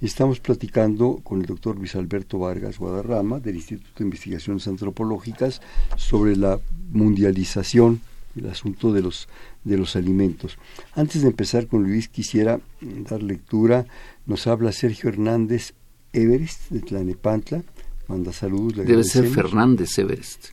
[0.00, 5.62] y estamos platicando con el doctor Luis Alberto Vargas Guadarrama del Instituto de Investigaciones Antropológicas
[5.96, 6.60] sobre la
[6.92, 8.00] mundialización,
[8.36, 9.28] el asunto de los,
[9.64, 10.58] de los alimentos.
[10.94, 13.84] Antes de empezar con Luis, quisiera dar lectura.
[14.26, 15.74] Nos habla Sergio Hernández
[16.12, 17.64] Everest de Tlanepantla
[18.08, 18.86] manda saludos.
[18.86, 20.48] Debe ser Fernández Everest.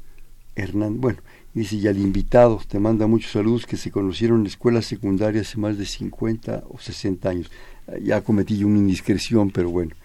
[0.56, 1.20] Hernán, bueno,
[1.54, 5.42] dice, y al invitado te manda muchos saludos que se conocieron en la escuela secundaria
[5.42, 7.52] hace más de 50 o 60 años.
[8.02, 9.96] Ya cometí una indiscreción, pero bueno.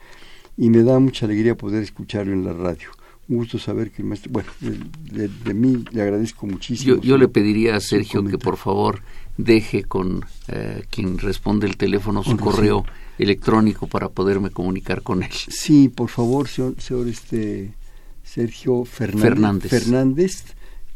[0.57, 2.89] Y me da mucha alegría poder escucharlo en la radio.
[3.29, 7.01] Un gusto saber que el maestro, bueno, de, mí le agradezco muchísimo.
[7.01, 9.03] Yo, le pediría a Sergio que por favor
[9.37, 12.85] deje con eh, quien responde el teléfono su correo
[13.21, 15.31] electrónico para poderme comunicar con él.
[15.33, 17.75] Sí, por favor, señor, este
[18.23, 20.45] Sergio Fernández, Fernández.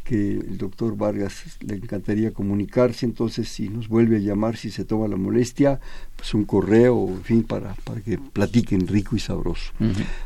[0.05, 4.85] que el doctor Vargas le encantaría comunicarse, entonces si nos vuelve a llamar, si se
[4.85, 5.81] toma la molestia,
[6.17, 9.73] pues un correo, en fin, para, para que platiquen rico y sabroso.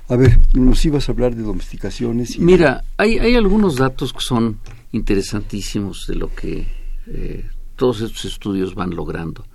[0.08, 2.38] A ver, nos ibas a hablar de domesticaciones.
[2.38, 4.58] Mira, hay, hay algunos datos que son
[4.92, 6.66] interesantísimos de lo que
[7.06, 9.46] eh, todos estos estudios van logrando.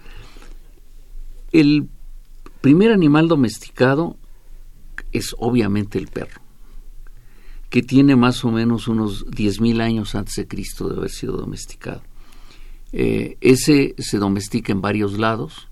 [1.52, 1.88] El
[2.64, 4.16] primer animal domesticado
[5.12, 6.40] es obviamente el perro,
[7.70, 12.02] que tiene más o menos unos 10.000 años antes de Cristo de haber sido domesticado.
[12.94, 15.68] Eh, ese se domestica en varios lados.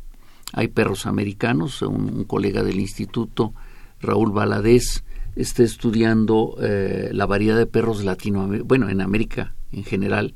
[0.51, 3.53] Hay perros americanos, un, colega del instituto,
[4.01, 5.05] Raúl Valadez,
[5.37, 10.33] está estudiando eh, la variedad de perros latinoamericanos, bueno, en América en general.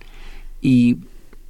[0.62, 1.00] Y,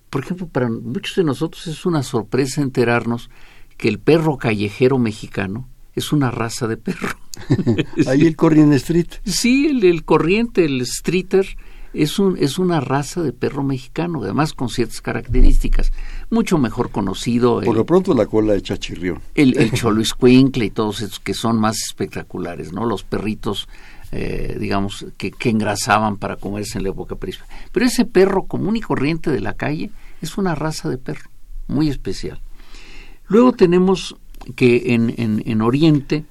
[0.10, 3.30] por ejemplo, para muchos de nosotros es una sorpresa enterarnos
[3.78, 7.18] que el perro callejero mexicano es una raza de perro.
[8.08, 9.08] Ahí el corriente street.
[9.26, 11.46] Sí, el, corriente, el streeter,
[11.94, 15.92] es, un, es una raza de perro mexicano, además con ciertas características.
[16.30, 17.62] Mucho mejor conocido.
[17.62, 19.22] Por lo pronto la cola de chachirrión.
[19.34, 22.86] El, el choloiscuincle y todos esos que son más espectaculares, ¿no?
[22.86, 23.70] Los perritos,
[24.12, 27.56] eh, digamos, que, que engrasaban para comerse en la época prehispánica.
[27.72, 31.30] Pero ese perro común y corriente de la calle es una raza de perro
[31.68, 32.40] muy especial.
[33.28, 34.16] Luego tenemos
[34.56, 36.26] que en, en, Oriente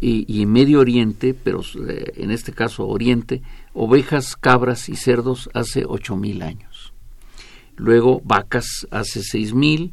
[0.00, 5.84] y, en Medio Oriente, pero eh, en este caso Oriente, ovejas, cabras y cerdos hace
[5.86, 6.92] ocho mil años.
[7.76, 9.92] Luego vacas hace seis mil,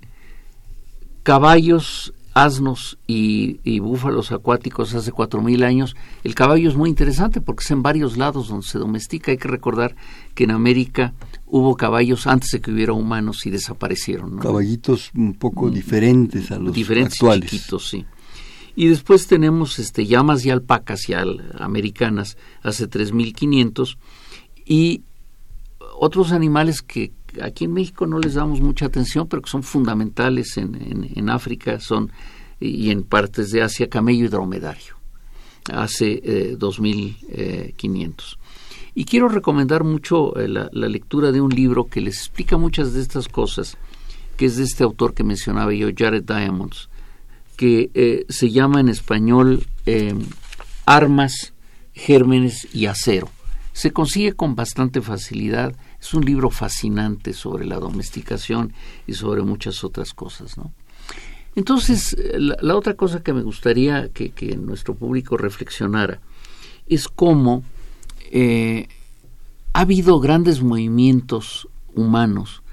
[1.23, 7.63] caballos asnos y, búfalos acuáticos hace cuatro mil años, el caballo es muy interesante porque
[7.63, 9.31] es en varios lados donde se domestica.
[9.31, 9.95] Hay que recordar
[10.33, 11.13] que en América
[11.55, 14.39] hubo caballos antes de que hubiera humanos y desaparecieron.
[14.39, 17.51] Caballitos un poco mm, diferentes a los diferentes actuales.
[17.51, 18.07] Chiquitos, sí.
[18.75, 21.23] Y después tenemos este, llamas y alpacas ya
[21.59, 23.97] americanas hace 3.500
[24.65, 25.03] y
[25.99, 30.57] otros animales que aquí en México no les damos mucha atención, pero que son fundamentales
[30.57, 32.11] en, en, África son
[32.59, 34.95] y en partes de Asia, camello y dromedario,
[35.71, 38.39] hace eh, 2500.
[38.95, 43.01] Y quiero recomendar mucho eh, la, lectura de un libro que les explica muchas de
[43.01, 43.77] estas cosas,
[44.37, 46.89] que es de este autor que mencionaba yo, Jared Diamonds,
[47.57, 50.13] que eh, se llama en español eh,
[50.85, 51.53] Armas,
[51.93, 53.29] Gérmenes y Acero.
[53.71, 58.73] Se consigue con bastante facilidad es un libro fascinante sobre la domesticación
[59.07, 60.55] y sobre muchas otras cosas.
[61.55, 66.19] Entonces, la, otra cosa que me gustaría que, nuestro público reflexionara
[66.87, 67.63] es cómo
[68.35, 68.87] eh,
[69.73, 72.63] ha habido grandes movimientos humanos,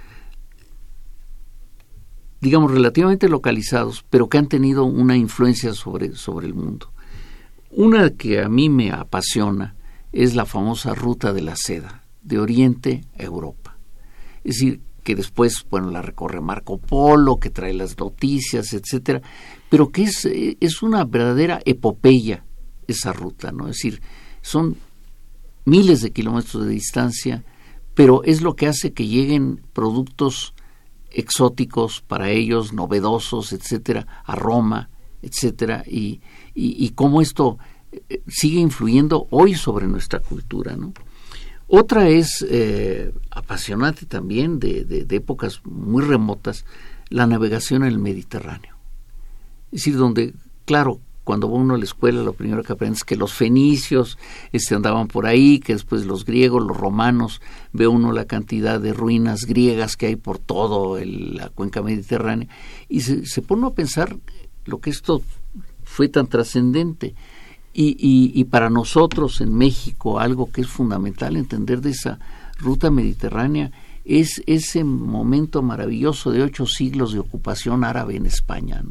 [2.41, 6.93] digamos, relativamente localizados, pero que han tenido una influencia sobre, sobre el mundo.
[7.73, 9.77] Una que a mí me apasiona
[10.13, 13.77] es la famosa ruta de la seda de Oriente a Europa.
[14.43, 19.21] Es decir, que después, bueno, la recorre Marco Polo, que trae las noticias, etcétera,
[19.69, 22.47] pero que es, es una verdadera epopeya
[22.87, 23.69] esa ruta, ¿no?
[23.69, 24.01] Es decir,
[24.41, 24.77] son
[25.65, 27.45] miles de kilómetros de distancia,
[27.95, 30.55] pero es lo que hace que lleguen productos
[31.11, 34.91] exóticos para ellos, novedosos, etcétera, a Roma,
[35.23, 36.21] etcétera, y,
[36.55, 37.59] y, cómo esto
[37.93, 40.93] eh, sigue influyendo hoy sobre nuestra cultura, ¿no?
[41.73, 46.65] Otra es eh, apasionante también de, de, épocas muy remotas,
[47.11, 48.75] la navegación en el Mediterráneo.
[49.67, 50.35] Es decir, donde,
[50.65, 51.01] claro,
[51.31, 54.19] cuando va uno a la escuela, lo primero que aprende es que los fenicios
[54.51, 57.41] este, andaban por ahí, que después los griegos, los romanos,
[57.73, 62.49] ve uno la cantidad de ruinas griegas que hay por todo la cuenca mediterránea,
[62.89, 64.17] y se, se pone a pensar
[64.65, 65.23] lo que esto
[65.85, 67.15] fue tan trascendente.
[67.73, 72.19] Y, para nosotros en México algo que es fundamental entender de esa
[72.59, 73.71] ruta mediterránea
[74.05, 78.83] es ese momento maravilloso de ocho siglos de ocupación árabe en España,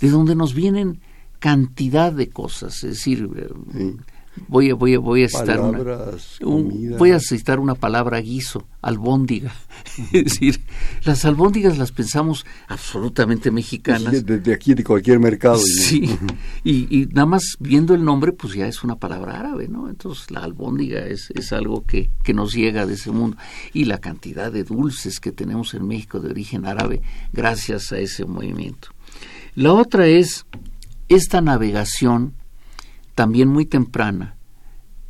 [0.00, 1.02] de donde nos vienen
[1.40, 3.28] cantidad de cosas, es decir,
[4.46, 5.80] voy a, voy a, voy a citar una,
[6.98, 9.52] voy a citar una palabra guiso, albóndiga.
[10.12, 10.60] es decir,
[11.04, 14.24] las albóndigas las pensamos absolutamente mexicanas.
[14.24, 15.58] Desde aquí, de cualquier mercado.
[15.58, 16.10] Sí,
[16.62, 19.88] y, nada más viendo el nombre, pues ya es una palabra árabe, ¿no?
[19.88, 23.38] Entonces la albóndiga es, es algo que, que nos llega de ese mundo.
[23.72, 27.00] Y la cantidad de dulces que tenemos en México de origen árabe
[27.32, 28.88] gracias a ese movimiento.
[29.56, 30.46] La otra es
[31.10, 32.34] esta navegación
[33.14, 34.36] también muy temprana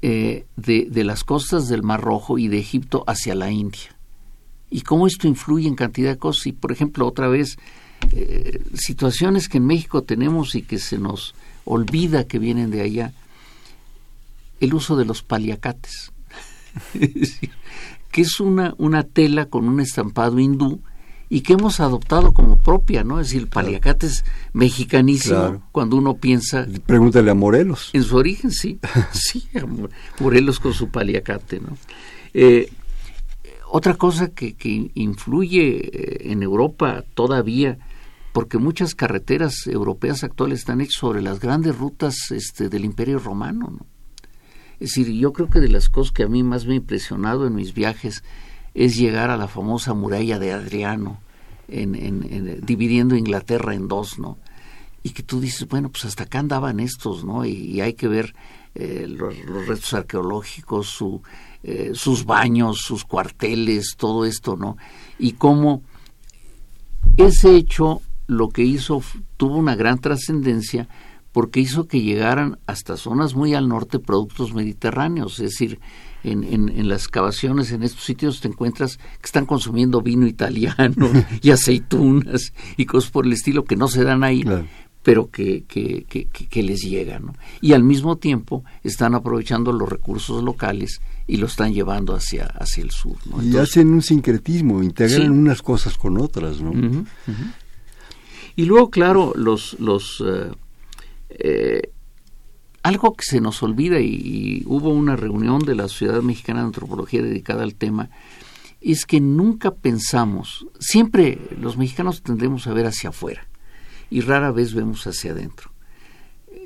[0.02, 3.94] eh, de, las costas del Mar Rojo y de Egipto hacia la India.
[4.70, 6.46] Y cómo esto influye en cantidad de cosas.
[6.46, 7.58] Y, por ejemplo, otra vez,
[8.12, 11.34] eh, situaciones que en México tenemos y que se nos
[11.64, 13.12] olvida que vienen de allá.
[14.58, 16.12] El uso de los paliacates.
[18.10, 20.80] que es una, una tela con un estampado hindú
[21.32, 23.20] y que hemos adoptado como propia, ¿no?
[23.20, 26.66] Es decir, el paliacate es mexicanísimo cuando uno piensa...
[26.86, 27.90] Pregúntale a Morelos.
[27.92, 28.80] En su origen, sí.
[29.12, 29.48] sí,
[30.18, 31.78] Morelos con su paliacate, ¿no?
[32.34, 32.68] Eh,
[33.68, 37.78] otra cosa que, que influye eh, en Europa todavía,
[38.32, 43.72] porque muchas carreteras europeas actuales están hechas sobre las grandes rutas este, del Imperio Romano,
[43.78, 43.86] ¿no?
[44.80, 47.46] Es decir, yo creo que de las cosas que a mí más me ha impresionado
[47.46, 48.24] en mis viajes
[48.74, 51.20] es llegar a la famosa muralla de Adriano,
[51.68, 54.38] en, dividiendo Inglaterra en dos, ¿no?
[55.02, 57.44] Y que tú dices, bueno, pues hasta acá andaban estos, ¿no?
[57.44, 58.34] Y, hay que ver
[58.74, 59.34] eh, los,
[59.66, 61.22] restos arqueológicos, su,
[61.62, 64.76] eh, sus baños, sus cuarteles, todo esto, ¿no?
[65.18, 65.82] Y cómo
[67.16, 69.02] ese hecho lo que hizo
[69.36, 70.88] tuvo una gran trascendencia
[71.32, 75.80] porque hizo que llegaran hasta zonas muy al norte productos mediterráneos, es decir,
[76.24, 81.10] en, en, las excavaciones en estos sitios te encuentras que están consumiendo vino italiano
[81.42, 84.44] y aceitunas y cosas por el estilo que no se dan ahí,
[85.02, 87.32] pero que, que, que, les llegan.
[87.60, 92.84] Y al mismo tiempo están aprovechando los recursos locales y lo están llevando hacia, hacia
[92.84, 93.16] el sur.
[93.42, 96.60] y hacen un sincretismo, integran unas cosas con otras.
[96.60, 96.72] ¿no?
[98.56, 99.78] Y luego, claro, los...
[99.80, 100.50] los eh,
[101.30, 101.92] eh,
[102.82, 107.22] algo que se nos olvida y, hubo una reunión de la Sociedad Mexicana de Antropología
[107.22, 108.10] dedicada al tema,
[108.80, 113.46] es que nunca pensamos, siempre los mexicanos tendemos a ver hacia afuera.
[114.12, 115.70] y rara vez vemos hacia adentro.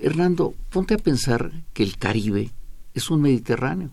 [0.01, 2.51] Hernando, ponte a pensar que el Caribe
[2.95, 3.91] es un Mediterráneo.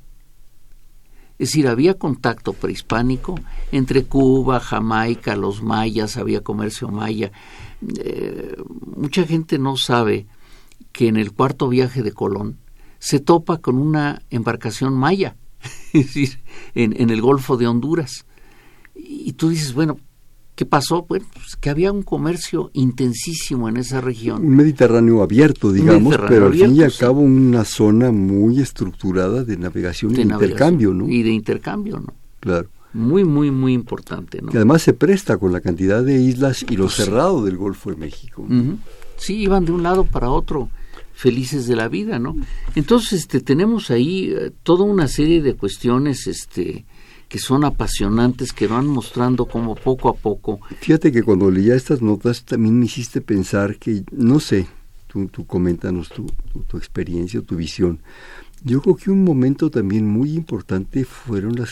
[1.38, 3.36] Es decir, había contacto prehispánico
[3.72, 7.32] entre Cuba, Jamaica, los mayas, había comercio maya.
[7.98, 8.56] Eh,
[8.96, 10.28] mucha gente no sabe
[10.92, 12.58] que en el cuarto viaje de Colón
[13.00, 15.36] se topa con una embarcación maya,
[15.94, 16.40] es decir,
[16.76, 18.26] en, en el Golfo de Honduras.
[18.96, 19.98] Y tú dices, bueno,
[20.62, 21.06] ¿Qué pasó?
[21.08, 24.46] Bueno, pues que había un comercio intensísimo en esa región.
[24.46, 29.58] Un Mediterráneo abierto, digamos, pero al fin y al cabo una zona muy estructurada de
[29.58, 31.10] navegación y de intercambio, ¿no?
[31.10, 32.14] Y de intercambio, ¿no?
[32.42, 32.70] Claro.
[32.94, 34.52] Muy, muy, muy importante, ¿no?
[34.54, 37.90] Y además se presta con la cantidad de islas y lo pues cerrado del Golfo
[37.90, 38.46] de México.
[39.18, 40.70] Sí, iban de un lado para otro
[41.22, 42.36] felices de la vida, ¿no?
[42.74, 46.84] Entonces, este, tenemos ahí eh, toda una serie de cuestiones, este,
[47.30, 50.60] que son apasionantes, que van mostrando como poco a poco.
[50.80, 54.66] Fíjate que cuando leía estas notas también me hiciste pensar que, no sé,
[55.06, 56.26] tú, tú coméntanos tu,
[56.68, 58.00] tu, experiencia, tu visión.
[58.64, 61.72] Yo creo que un momento también muy importante fueron las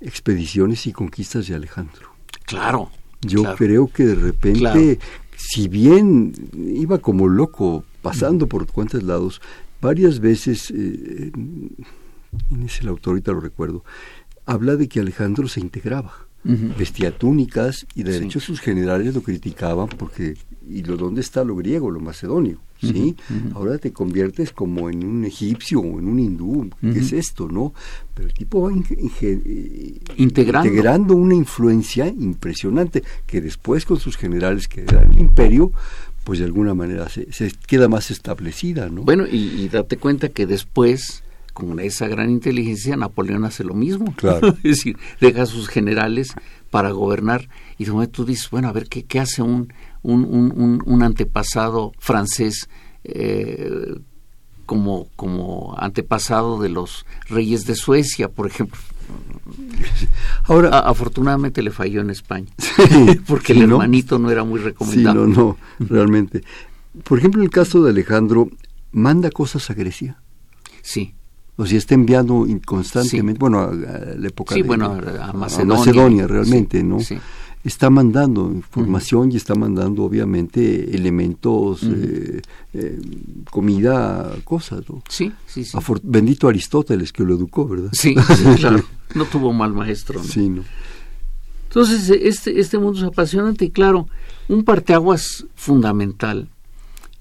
[0.00, 2.14] expediciones y conquistas de Alejandro.
[2.46, 2.90] Claro.
[3.20, 4.98] Yo creo que de repente,
[5.46, 9.40] si bien iba como loco pasando por cuantos lados,
[9.80, 13.84] varias veces, eh, en ese el autor ahorita lo recuerdo,
[14.46, 16.12] habla de que Alejandro se integraba.
[16.44, 20.34] Vestía túnicas y de hecho sus generales lo criticaban porque,
[20.68, 22.58] ¿y lo, dónde está lo griego, lo macedonio?
[22.80, 23.16] ¿sí?
[23.54, 27.72] Ahora te conviertes como en un egipcio o en un hindú, ¿qué es esto, no?
[28.14, 30.68] Pero el tipo va eh, integrando.
[30.68, 31.14] integrando.
[31.14, 35.72] una influencia impresionante que después con sus generales que era el imperio,
[36.24, 37.26] pues de alguna manera se,
[37.66, 39.02] queda más establecida, ¿no?
[39.02, 41.23] Bueno, y date cuenta que después
[41.54, 44.12] con esa gran inteligencia, Napoleón hace lo mismo.
[44.16, 44.48] Claro.
[44.58, 46.34] es decir, deja a sus generales
[46.70, 47.48] para gobernar.
[47.78, 51.92] Y de tú dices, bueno, a ver, ¿qué, qué hace un, un, un, un antepasado
[51.98, 52.68] francés
[53.04, 53.94] eh,
[54.66, 58.80] como, como antepasado de los reyes de Suecia, por ejemplo?
[60.44, 62.50] Ahora, afortunadamente le falló en España,
[63.28, 65.26] porque el hermanito no era muy recomendable.
[65.26, 66.42] Sí, no, no, realmente.
[67.04, 68.50] Por ejemplo, en el caso de Alejandro,
[68.90, 70.20] manda cosas a Grecia.
[70.82, 71.14] Sí
[71.56, 76.98] o si está enviando constantemente, bueno, a, la época de, bueno, a Macedonia, realmente, ¿no?
[77.62, 82.42] Está mandando información y está mandando obviamente elementos, eh,
[82.74, 83.00] eh,
[83.50, 85.02] comida, cosas, ¿no?
[85.08, 85.78] Sí, sí, sí.
[86.02, 87.90] bendito Aristóteles que lo educó, ¿verdad?
[87.92, 88.14] Sí,
[88.58, 88.84] claro.
[89.14, 90.18] No tuvo mal maestro.
[90.18, 90.24] ¿no?
[90.24, 90.62] Sí, ¿no?
[91.68, 94.08] Entonces, este, este mundo es apasionante y claro,
[94.48, 96.50] un parteaguas fundamental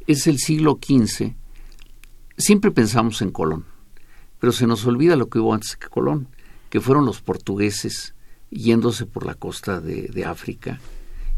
[0.07, 1.31] es el siglo XV.
[2.35, 3.72] Siempre pensamos en Colón
[4.43, 6.27] pero se nos olvida lo que hubo antes que Colón,
[6.69, 8.13] que fueron los portugueses
[8.51, 10.81] yéndose por la costa de, África,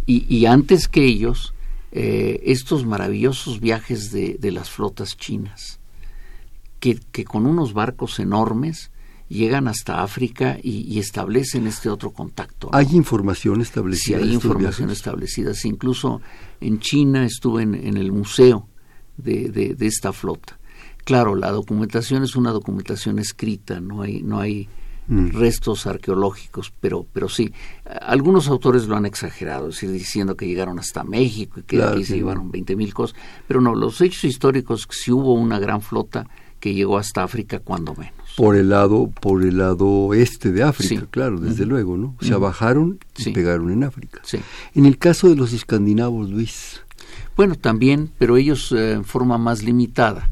[0.08, 1.53] y, antes que ellos,
[1.91, 5.80] eh, estos maravillosos viajes de, las flotas chinas,
[6.80, 8.89] que, con unos barcos enormes
[9.30, 12.72] llegan hasta África y, establecen este otro contacto.
[12.74, 14.18] ¿Hay información establecida?
[14.18, 15.51] Sí, hay información establecida.
[15.66, 16.22] Incluso
[16.60, 18.68] en China estuve en, el museo
[19.16, 20.58] de, esta flota.
[21.06, 24.68] Claro, la documentación es una documentación escrita, no hay, no hay
[25.08, 25.30] mm.
[25.30, 27.53] restos arqueológicos, pero, pero sí,
[28.01, 32.03] algunos autores lo han exagerado, es decir, diciendo que llegaron hasta México y que ahí
[32.03, 33.16] se llevaron 20.000 mil cosas,
[33.47, 36.28] pero no, los hechos históricos, si hubo una gran flota
[36.60, 38.16] que llegó hasta África, cuando menos.
[38.36, 42.16] Por el lado, por el lado este de África, claro, desde luego, ¿no?
[42.20, 44.22] O sea, bajaron y pegaron en África.
[44.74, 46.82] En el caso de los escandinavos, Luis.
[47.38, 50.30] Bueno, también, pero ellos eh, en forma más limitada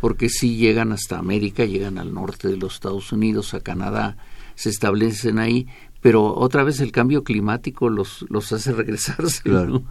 [0.00, 4.16] porque sí llegan hasta América, llegan al norte de los Estados Unidos, a Canadá,
[4.54, 5.66] se establecen ahí,
[6.00, 9.42] pero otra vez el cambio climático los, los hace regresarse.
[9.42, 9.82] Claro.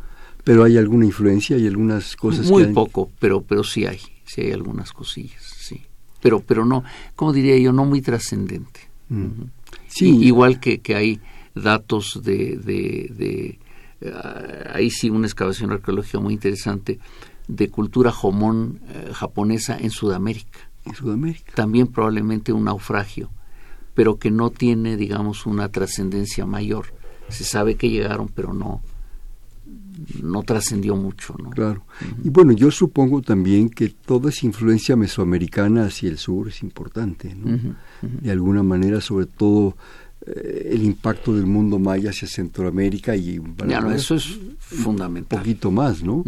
[0.43, 2.49] Pero hay alguna influencia, hay algunas cosas.
[2.49, 5.82] Muy poco, pero, pero sí hay, sí hay algunas cosillas, sí.
[6.22, 6.84] Pero, pero no,
[7.16, 8.82] como diría yo, no muy trascendente.
[9.10, 9.49] Mm.
[9.88, 10.18] Sí.
[10.26, 11.20] igual que, que hay
[11.53, 13.60] datos de, de, de
[14.01, 16.99] uh, ahí sí una excavación arqueológica muy interesante
[17.48, 20.60] de cultura jomón eh, japonesa en Sudamérica.
[20.86, 21.54] En Sudamérica.
[21.56, 23.30] También probablemente un naufragio,
[23.93, 26.88] pero que no tiene, digamos, una trascendencia mayor.
[27.30, 28.82] Se sabe que llegaron, pero no
[30.22, 31.50] no trascendió mucho, ¿no?
[31.52, 31.84] Claro.
[32.24, 37.36] Y bueno, yo supongo también que toda esa influencia mesoamericana hacia el sur es importante,
[37.36, 37.76] ¿no?
[38.02, 39.78] De alguna manera, sobre todo
[40.26, 45.39] eh, el impacto del mundo maya hacia Centroamérica y ya, no, eso es fundamental.
[45.39, 46.24] Un poquito más, ¿no?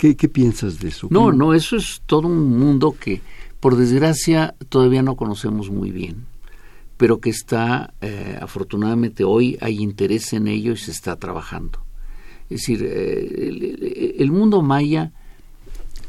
[0.00, 1.08] ¿Qué, piensas de eso?
[1.10, 3.20] No, no, eso es todo un mundo que,
[3.60, 6.24] por desgracia, todavía no conocemos muy bien,
[6.96, 11.80] pero que está, eh, afortunadamente hoy hay interés en ello y se está trabajando.
[12.48, 15.12] Es decir, el, mundo maya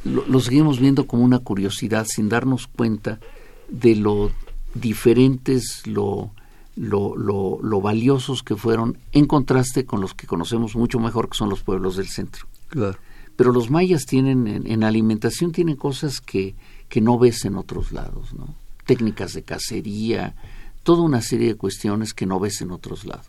[0.05, 3.19] lo, seguimos viendo como una curiosidad sin darnos cuenta
[3.67, 4.31] de lo
[4.73, 6.31] diferentes, lo,
[6.77, 11.49] lo, lo, valiosos que fueron en contraste con los que conocemos mucho mejor, que son
[11.49, 12.47] los pueblos del centro.
[12.69, 12.97] Claro.
[13.41, 16.53] Pero los mayas tienen, en, alimentación, tienen cosas que,
[16.87, 18.53] que no ves en otros lados, ¿no?
[18.85, 20.35] Técnicas de cacería,
[20.83, 23.25] toda una serie de cuestiones que no ves en otros lados.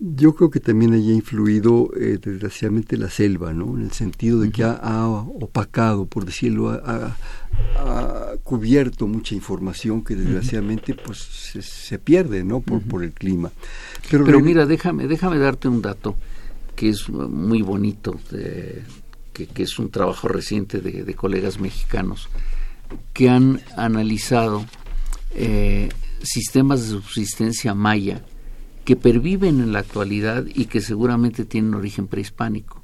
[0.00, 3.76] Yo creo que también haya influido, eh, desgraciadamente, la selva, ¿no?
[3.76, 7.14] En el sentido de que ha, opacado, por decirlo, ha,
[8.42, 12.62] cubierto mucha información que desgraciadamente pues se, pierde, ¿no?
[12.62, 13.52] Por, por el clima.
[14.10, 16.16] Pero, mira, déjame, déjame darte un dato
[16.74, 18.18] que es muy bonito,
[19.36, 22.30] que, que, es un trabajo reciente de, de colegas mexicanos
[23.12, 24.64] que han analizado
[25.34, 25.90] eh,
[26.22, 28.24] sistemas de subsistencia maya
[28.86, 32.82] que perviven en la actualidad y que seguramente tienen origen prehispánico.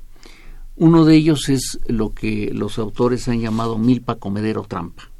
[0.76, 5.10] Uno de ellos es lo que los autores han llamado milpa comedero trampa.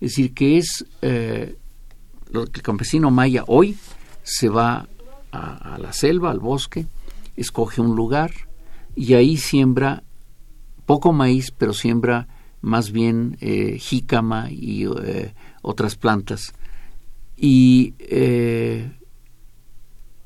[0.00, 1.56] Es decir, que es eh,
[2.30, 3.76] que el campesino maya hoy
[4.22, 4.88] se va
[5.32, 6.86] a, la selva, al bosque,
[7.36, 8.32] escoge un lugar
[8.94, 10.02] y ahí siembra
[10.86, 12.28] poco maíz, pero siembra
[12.62, 16.54] más bien eh, jícama y eh, otras plantas.
[17.36, 17.94] Y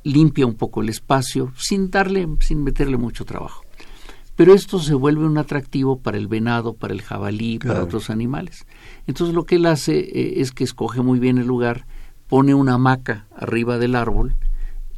[0.05, 3.63] limpia un poco el espacio sin darle, sin meterle mucho trabajo.
[4.37, 8.65] Pero esto se vuelve un atractivo para el venado, para el jabalí, para otros animales.
[9.07, 11.85] Entonces lo que él hace eh, es que escoge muy bien el lugar,
[12.27, 14.37] pone una hamaca arriba del árbol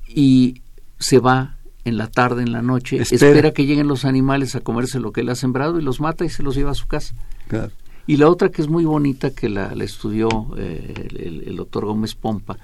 [0.06, 0.62] y
[1.00, 5.00] se va en la tarde, en la noche, espera, que lleguen los animales a comerse
[5.00, 7.14] lo que él ha sembrado y los mata y se los lleva a su casa.
[8.06, 12.58] Y la otra que es muy bonita, que la, estudió eh, el, doctor Gómez Pompa,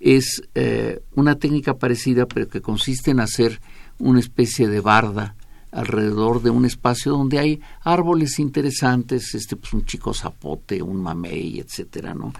[0.00, 3.60] es eh, una técnica parecida, pero que consiste en hacer
[3.98, 5.36] una especie de barda
[5.72, 11.60] alrededor de un espacio donde hay árboles interesantes, este, pues un chico zapote, un mamey,
[11.60, 12.32] etcétera, ¿no?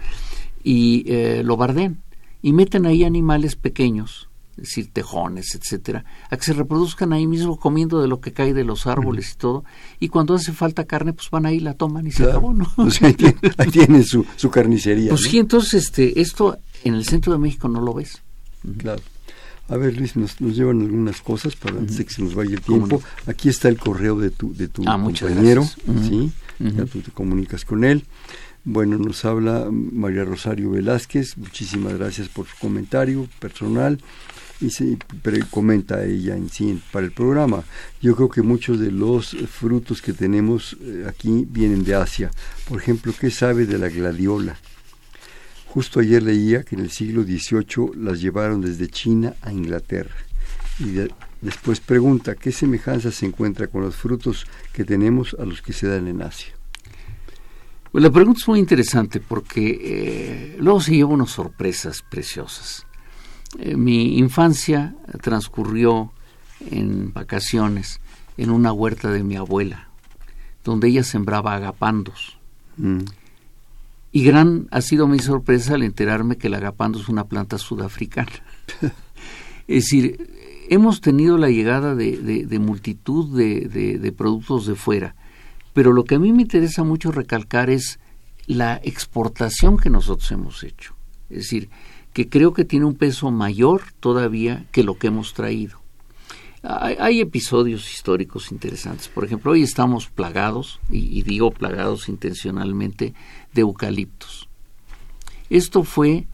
[0.63, 2.01] Y eh, lo barden
[2.41, 7.57] y meten ahí animales pequeños, es decir, tejones, etcétera, a que se reproduzcan ahí mismo
[7.57, 9.63] comiendo de lo que cae de los árboles y todo.
[9.99, 12.67] Y cuando hace falta carne, pues van ahí, la toman y se acabó, ¿no?
[13.01, 15.09] ahí tienen, su, su, carnicería.
[15.09, 18.21] Pues sí, entonces este, esto en el centro de México no lo ves.
[18.77, 19.01] Claro.
[19.69, 22.61] A ver, Luis, nos, llevan algunas cosas para antes de que se nos vaya el
[22.61, 23.01] tiempo.
[23.25, 26.31] Aquí está el correo de tu, de tu ah, compañero, ¿sí?
[26.59, 28.03] Ya tú te comunicas con él.
[28.63, 33.97] Bueno, nos habla María Rosario Velázquez, muchísimas gracias por su comentario personal
[34.61, 34.97] y se
[35.49, 37.63] comenta ella en sí para el programa.
[38.01, 42.31] Yo creo que muchos de los frutos que tenemos eh, aquí vienen de Asia.
[42.69, 44.57] Por ejemplo, ¿qué sabe de la gladiola?
[45.65, 50.15] Justo ayer leía que en el siglo XVIII las llevaron desde China a Inglaterra.
[50.79, 51.07] Y
[51.41, 55.87] después pregunta, ¿qué semejanza se encuentra con los frutos que tenemos a los que se
[55.87, 56.53] dan en Asia?
[57.91, 62.85] Pues la pregunta es muy interesante porque eh, luego se lleva unas sorpresas preciosas.
[63.59, 66.11] Eh, mi infancia transcurrió
[66.69, 67.99] en vacaciones
[68.37, 69.89] en una huerta de mi abuela,
[70.63, 72.37] donde ella sembraba agapandos.
[72.77, 73.01] Mm.
[74.13, 78.31] Y gran ha sido mi sorpresa al enterarme que el agapando es una planta sudafricana.
[79.67, 80.29] es decir,
[80.69, 83.67] hemos tenido la llegada de, de, multitud de,
[83.99, 85.15] de, productos de fuera,
[85.73, 87.99] pero lo que a mí me interesa mucho recalcar es
[88.47, 90.93] la exportación que nosotros hemos hecho.
[91.31, 91.69] Es decir,
[92.13, 95.79] que creo que tiene un peso mayor todavía que lo que hemos traído.
[96.63, 99.07] Hay, episodios históricos interesantes.
[99.07, 103.15] Por ejemplo, hoy estamos plagados, y, digo plagados intencionalmente,
[103.51, 104.47] de eucaliptos.
[105.49, 106.27] Esto fue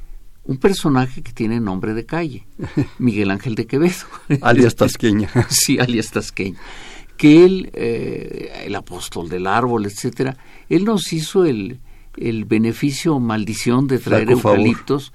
[0.43, 2.45] un personaje que tiene nombre de calle,
[2.99, 4.05] Miguel Ángel de Quevedo.
[4.41, 5.29] alias Tasqueña.
[5.49, 6.59] sí, alias Tasqueña.
[7.15, 10.37] Que él, eh, el apóstol del árbol, etcétera,
[10.67, 11.79] él nos hizo el,
[12.17, 15.13] el beneficio maldición de traer eucaliptos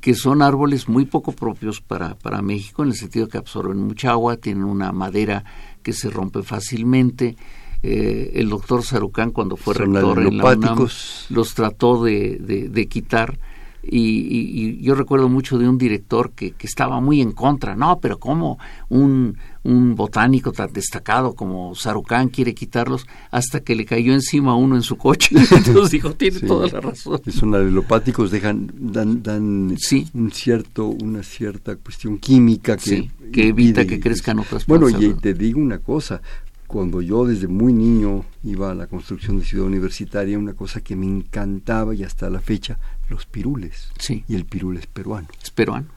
[0.00, 4.10] que son árboles muy poco propios para, para México, en el sentido que absorben mucha
[4.10, 5.44] agua, tienen una madera
[5.82, 7.36] que se rompe fácilmente.
[7.84, 10.88] Eh, el doctor Sarucán, cuando fue rector en la UNAM,
[11.28, 13.38] los trató de, de quitar
[13.82, 18.18] y, yo recuerdo mucho de un director que, que, estaba muy en contra, no, pero
[18.18, 18.58] ¿cómo
[18.88, 24.76] un, un botánico tan destacado como Sarucán quiere quitarlos hasta que le cayó encima uno
[24.76, 25.36] en su coche?
[25.50, 27.20] Entonces dijo, tiene toda la razón.
[27.30, 29.76] Son alelopáticos, dejan, dan, dan
[30.14, 35.34] un cierto, una cierta cuestión química que, que evita que crezcan otras Bueno, y te
[35.34, 36.20] digo una cosa,
[36.68, 40.94] cuando yo desde muy niño iba a la construcción de Ciudad Universitaria, una cosa que
[40.94, 43.90] me encantaba y hasta la fecha, los pirules.
[43.98, 44.22] Sí.
[44.28, 45.28] Y el pirul es peruano.
[45.42, 45.88] Es peruano.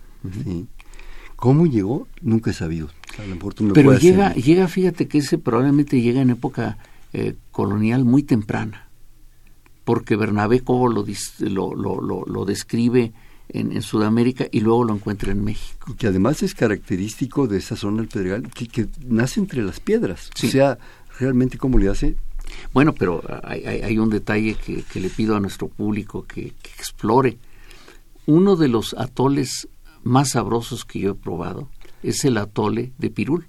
[0.44, 0.68] Sí.
[1.36, 2.08] ¿Cómo llegó?
[2.22, 2.88] Nunca he sabido.
[3.74, 6.78] Pero llega, llega, fíjate que ese probablemente llega en época
[7.12, 8.88] eh, colonial muy temprana,
[9.84, 11.04] porque Bernabé Cobo lo,
[11.76, 13.12] lo, lo, describe
[13.54, 15.96] en, Sudamérica y luego lo encuentra en México.
[15.98, 20.30] Que además es característico de esa zona del Pedregal, que, nace entre las piedras.
[20.44, 20.78] O sea,
[21.20, 22.16] realmente cómo le hace.
[22.74, 27.38] Bueno, pero hay, hay un detalle que, le pido a nuestro público que, que explore.
[28.26, 29.68] Uno de los atoles
[30.04, 31.70] más sabrosos que yo he probado
[32.04, 33.48] es el atole de pirul.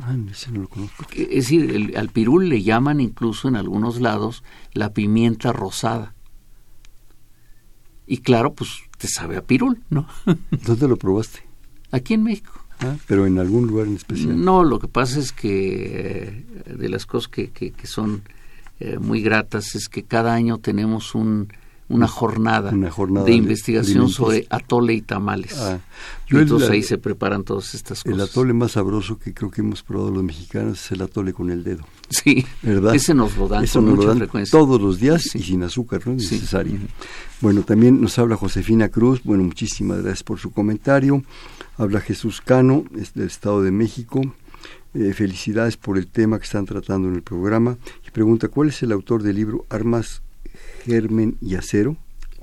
[0.00, 1.04] Ah, ese no lo conozco.
[1.12, 6.14] Es decir, al pirul le llaman incluso en algunos lados la pimienta rosada.
[8.06, 8.70] Y claro, pues
[9.02, 10.06] te sabe a pirul, ¿no?
[10.64, 11.40] ¿Dónde lo probaste?
[11.90, 12.52] Aquí en México.
[12.78, 14.44] Ah, pero en algún lugar en especial.
[14.44, 18.22] No, lo que pasa es que eh, de las cosas que, que, son
[18.78, 21.48] eh, muy gratas es que cada año tenemos un
[21.92, 25.58] una jornada, de investigación sobre atole y tamales.
[25.60, 25.78] Ah,
[26.28, 28.18] y entonces ahí se preparan todas estas cosas.
[28.18, 31.50] El atole más sabroso que creo que hemos probado los mexicanos es el atole con
[31.50, 31.84] el dedo.
[32.08, 32.94] Sí, ¿verdad?
[32.94, 34.58] Ese nos lo dan con mucha frecuencia.
[34.58, 36.14] Todos los días y sin azúcar, ¿no?
[36.14, 36.78] Es necesario.
[37.40, 39.20] Bueno, también nos habla Josefina Cruz.
[39.22, 41.22] Bueno, muchísimas gracias por su comentario.
[41.76, 44.22] Habla Jesús Cano, es del Estado de México.
[44.94, 47.76] Eh, felicidades por el tema que están tratando en el programa.
[48.06, 50.22] Y pregunta, ¿cuál es el autor del libro Armas
[50.84, 51.96] Germen y Acero.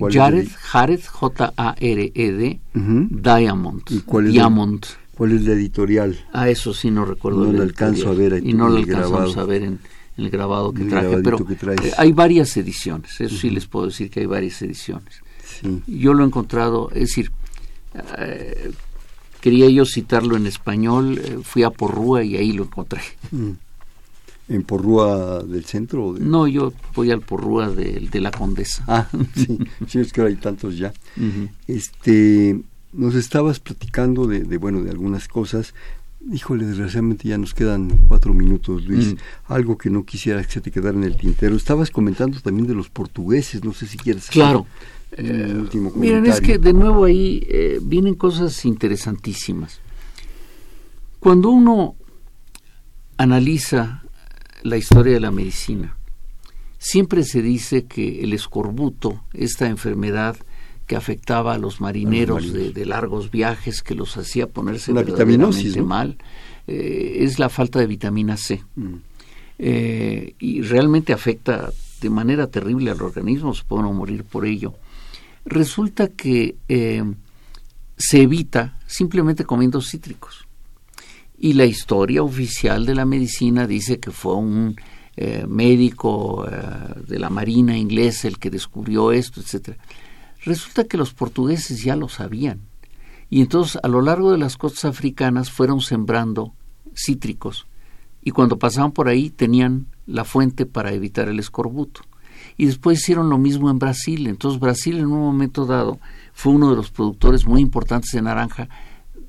[0.08, 3.82] Jared, Jared, J-A-R-E-D, Diamond.
[3.90, 4.86] ¿Y cuál es Diamond.
[5.14, 6.18] ¿Cuál es la editorial?
[6.32, 7.44] Ah, eso sí no recuerdo.
[7.44, 8.40] No lo alcanzo a ver.
[8.42, 9.78] y no lo alcanzamos a ver en,
[10.16, 11.18] el grabado que traje.
[11.22, 15.20] Pero eh, hay varias ediciones, eso sí les puedo decir que hay varias ediciones.
[15.86, 17.30] Yo lo he encontrado, es decir,
[18.16, 18.72] eh,
[19.42, 23.02] quería yo citarlo en español, eh, fui a Porrúa y ahí lo encontré.
[23.30, 23.50] Mm
[24.50, 26.14] en Porrúa del centro?
[26.18, 28.84] No, yo voy al Porrúa de, de la Condesa.
[28.86, 30.92] Ah, sí, sí, es que hay tantos ya.
[31.68, 32.60] Este,
[32.92, 35.72] nos estabas platicando de, de, bueno, de algunas cosas.
[36.32, 39.14] Híjole, desgraciadamente ya nos quedan cuatro minutos, Luis.
[39.46, 41.56] Algo que no quisiera que se te quedara en el tintero.
[41.56, 44.66] Estabas comentando también de los portugueses, no sé si quieres Claro.
[45.12, 45.64] Eh,
[45.96, 49.80] miren, es que de nuevo ahí eh, vienen cosas interesantísimas.
[51.20, 51.94] Cuando uno
[53.16, 54.02] analiza
[54.62, 55.96] la historia de la medicina.
[56.78, 60.36] Siempre se dice que el escorbuto, esta enfermedad
[60.86, 66.16] que afectaba a los marineros, de, largos viajes, que los hacía ponerse verdaderamente mal,
[66.66, 68.64] eh, es la falta de vitamina C.
[68.76, 68.94] Mm.
[69.58, 74.74] Eh, y realmente afecta de manera terrible al organismo, se puede morir por ello.
[75.44, 77.04] Resulta que eh,
[77.96, 80.46] se evita simplemente comiendo cítricos
[81.42, 84.76] y la historia oficial de la medicina dice que fue un
[85.16, 89.78] eh, médico eh, de la marina inglesa el que descubrió esto, etcétera.
[90.44, 92.60] Resulta que los portugueses ya lo sabían
[93.30, 96.52] y entonces a lo largo de las costas africanas fueron sembrando
[96.94, 97.66] cítricos
[98.22, 102.02] y cuando pasaban por ahí tenían la fuente para evitar el escorbuto.
[102.58, 104.26] Y después hicieron lo mismo en Brasil.
[104.26, 106.00] Entonces Brasil en un momento dado
[106.34, 108.68] fue uno de los productores muy importantes de naranja,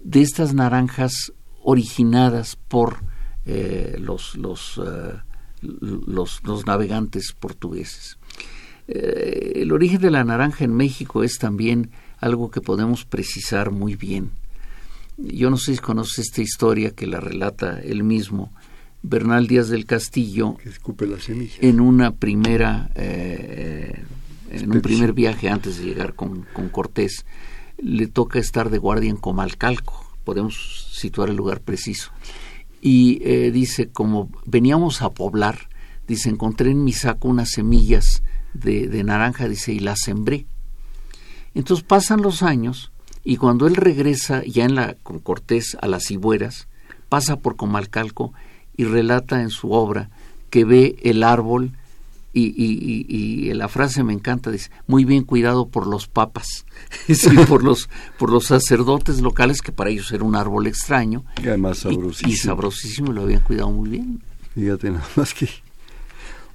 [0.04, 1.32] de estas naranjas
[1.64, 2.98] originadas por
[3.46, 5.14] eh, los, los, eh,
[5.62, 8.18] los, los, navegantes portugueses.
[8.88, 13.96] Eh, el origen de la naranja en México es también algo que podemos precisar muy
[13.96, 14.32] bien.
[15.18, 18.52] Yo no sé si conoce esta historia que la relata él mismo,
[19.04, 20.58] Bernal Díaz del Castillo,
[21.60, 27.26] en una primera, en un primer viaje antes de llegar con, con Cortés,
[27.78, 32.12] le toca estar de guardia en Comalcalco, podemos situar el lugar preciso.
[32.82, 35.70] Y eh, dice, como veníamos a poblar,
[36.08, 40.46] dice, encontré en mi saco unas semillas de, naranja, dice, y las sembré.
[41.54, 42.92] Entonces pasan los años
[43.24, 46.68] y cuando él regresa ya en la, con Cortés a las Cibueras,
[47.10, 48.34] pasa por Comalcalco
[48.76, 50.10] y relata en su obra
[50.50, 51.74] que ve el árbol
[52.34, 56.66] y, y, y, la frase me encanta, dice, muy bien cuidado por los papas,
[57.48, 61.26] por, los, por los sacerdotes locales, que para ellos era un árbol extraño.
[61.44, 62.32] Y además sabrosísimo.
[62.32, 64.22] Y, sabrosísimo, lo habían cuidado muy bien.
[64.56, 65.50] Fíjate, nada más que...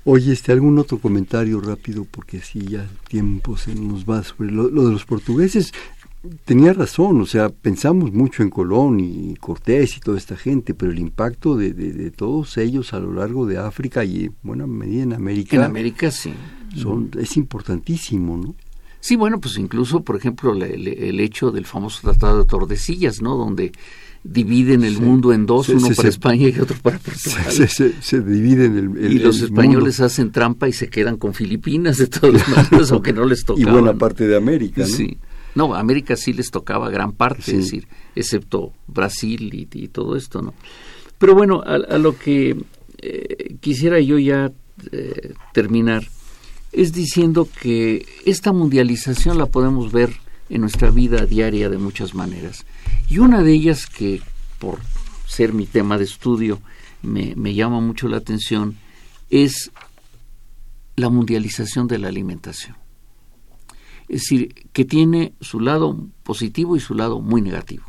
[0.09, 4.53] Oye, este, algún otro comentario rápido, porque así ya el tiempo se nos va sobre
[4.53, 5.73] lo de los portugueses
[6.45, 10.93] tenía razón, o sea, pensamos mucho en Colón y Cortés y toda esta gente, pero
[10.93, 15.03] el impacto de, de, todos ellos a lo largo de África y en buena medida
[15.03, 15.57] en América.
[15.57, 16.33] En América sí.
[16.77, 18.55] Son, es importantísimo, ¿no?
[19.01, 23.37] Sí, bueno, pues incluso, por ejemplo, el, hecho del famoso Tratado de Tordesillas, ¿no?
[23.37, 23.73] Donde
[24.25, 27.53] dividen el mundo en dos, uno para España y otro para Portugal.
[27.53, 32.49] Se, dividen el, Y los españoles hacen trampa y se quedan con Filipinas de todas
[32.49, 33.61] maneras, aunque no les toca.
[33.61, 34.89] Y buena parte de América, ¿no?
[34.89, 35.17] Sí.
[35.57, 40.43] No, a América sí les tocaba gran parte, es decir, excepto Brasil y, todo esto,
[40.43, 40.53] ¿no?
[41.17, 42.57] Pero bueno, a, lo que
[42.99, 44.53] eh, quisiera yo ya
[44.93, 46.07] eh, terminar
[46.73, 50.13] es diciendo que esta mundialización la podemos ver
[50.51, 52.67] en nuestra vida diaria de muchas maneras.
[53.09, 54.21] Y una de ellas que,
[54.59, 54.81] por
[55.27, 56.61] ser mi tema de estudio,
[57.01, 58.77] me, me llama mucho la atención,
[59.31, 59.71] es
[60.97, 62.77] la mundialización de la alimentación.
[64.09, 67.85] Es decir, que tiene su lado positivo y su lado muy negativo.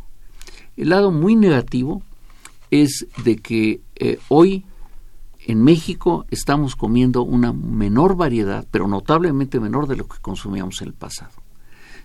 [0.76, 2.01] El lado muy negativo
[2.72, 4.65] es de que eh, hoy
[5.47, 10.89] en México estamos comiendo una menor variedad, pero notablemente menor de lo que consumíamos en
[10.89, 11.32] el pasado.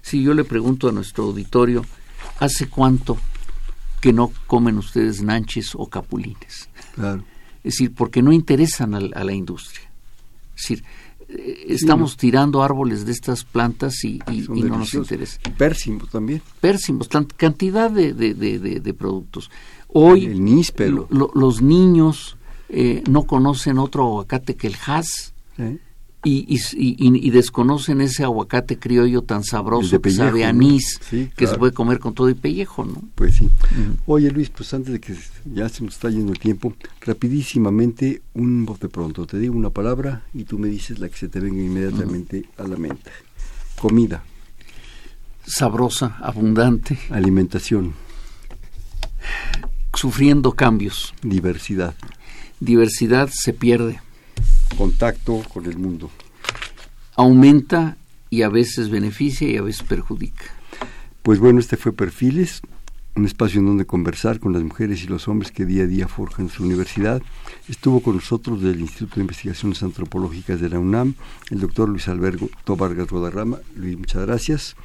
[0.01, 1.85] Si yo le pregunto a nuestro auditorio,
[2.39, 3.17] ¿hace cuánto
[4.01, 6.69] que no comen ustedes nanches o capulines?
[6.95, 7.25] Claro.
[7.65, 9.91] Es decir, porque no interesan a, la industria.
[10.57, 10.85] Es decir,
[11.68, 15.39] estamos tirando árboles de estas plantas y, no nos interesa.
[15.57, 16.43] Pérsimos también.
[16.61, 19.51] Pérsimos, cantidad de, de, de, productos.
[19.89, 21.09] Hoy el níspero.
[21.11, 22.37] los niños
[22.68, 25.35] eh, no conocen otro aguacate que el has
[26.25, 31.01] y, y, desconocen ese aguacate criollo tan sabroso que sabe anís,
[31.37, 33.03] que se puede comer con todo y pellejo, ¿no?
[33.14, 33.51] Pues sí.
[34.07, 35.14] Oye Luis, pues antes de que
[35.53, 40.23] ya se nos está yendo el tiempo, rapidísimamente, un bote pronto, te digo una palabra
[40.33, 43.11] y tú me dices la que se te venga inmediatamente a la mente.
[43.81, 44.23] Comida.
[45.45, 46.99] Sabrosa, abundante.
[47.11, 47.95] Alimentación.
[49.93, 51.14] Sufriendo cambios.
[51.23, 51.95] Diversidad
[52.62, 54.01] diversidad se pierde.
[54.77, 56.11] Contacto con el mundo.
[57.16, 57.97] Aumenta
[58.31, 60.45] y a veces beneficia y a veces perjudica.
[61.23, 62.62] Pues bueno, este fue Perfiles,
[63.14, 66.09] un espacio en donde conversar con las mujeres y los hombres que día a día
[66.09, 67.23] forjan su universidad.
[67.68, 71.14] Estuvo con nosotros del Instituto de Investigaciones Antropológicas de la UNAM,
[71.51, 73.59] el doctor Luis Alberto Vargas Rodarrama.
[73.77, 74.77] Luis, muchas gracias.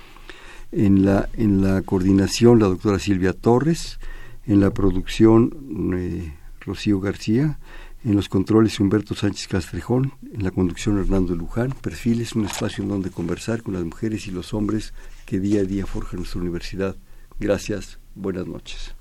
[0.72, 4.00] En la, en la coordinación, la doctora Silvia Torres.
[4.46, 7.60] En la producción, eh, Rocío García,
[8.08, 12.90] en los controles Humberto Sánchez Castrejón, en la conducción Hernando Luján, Perfiles, un espacio en
[12.90, 14.94] donde conversar con las mujeres y los hombres
[15.26, 16.96] que día a día forjan nuestra universidad.
[17.38, 18.96] Gracias, buenas noches.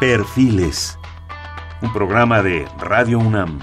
[0.00, 0.98] Perfiles,
[1.82, 3.58] un programa de Radio UNAM.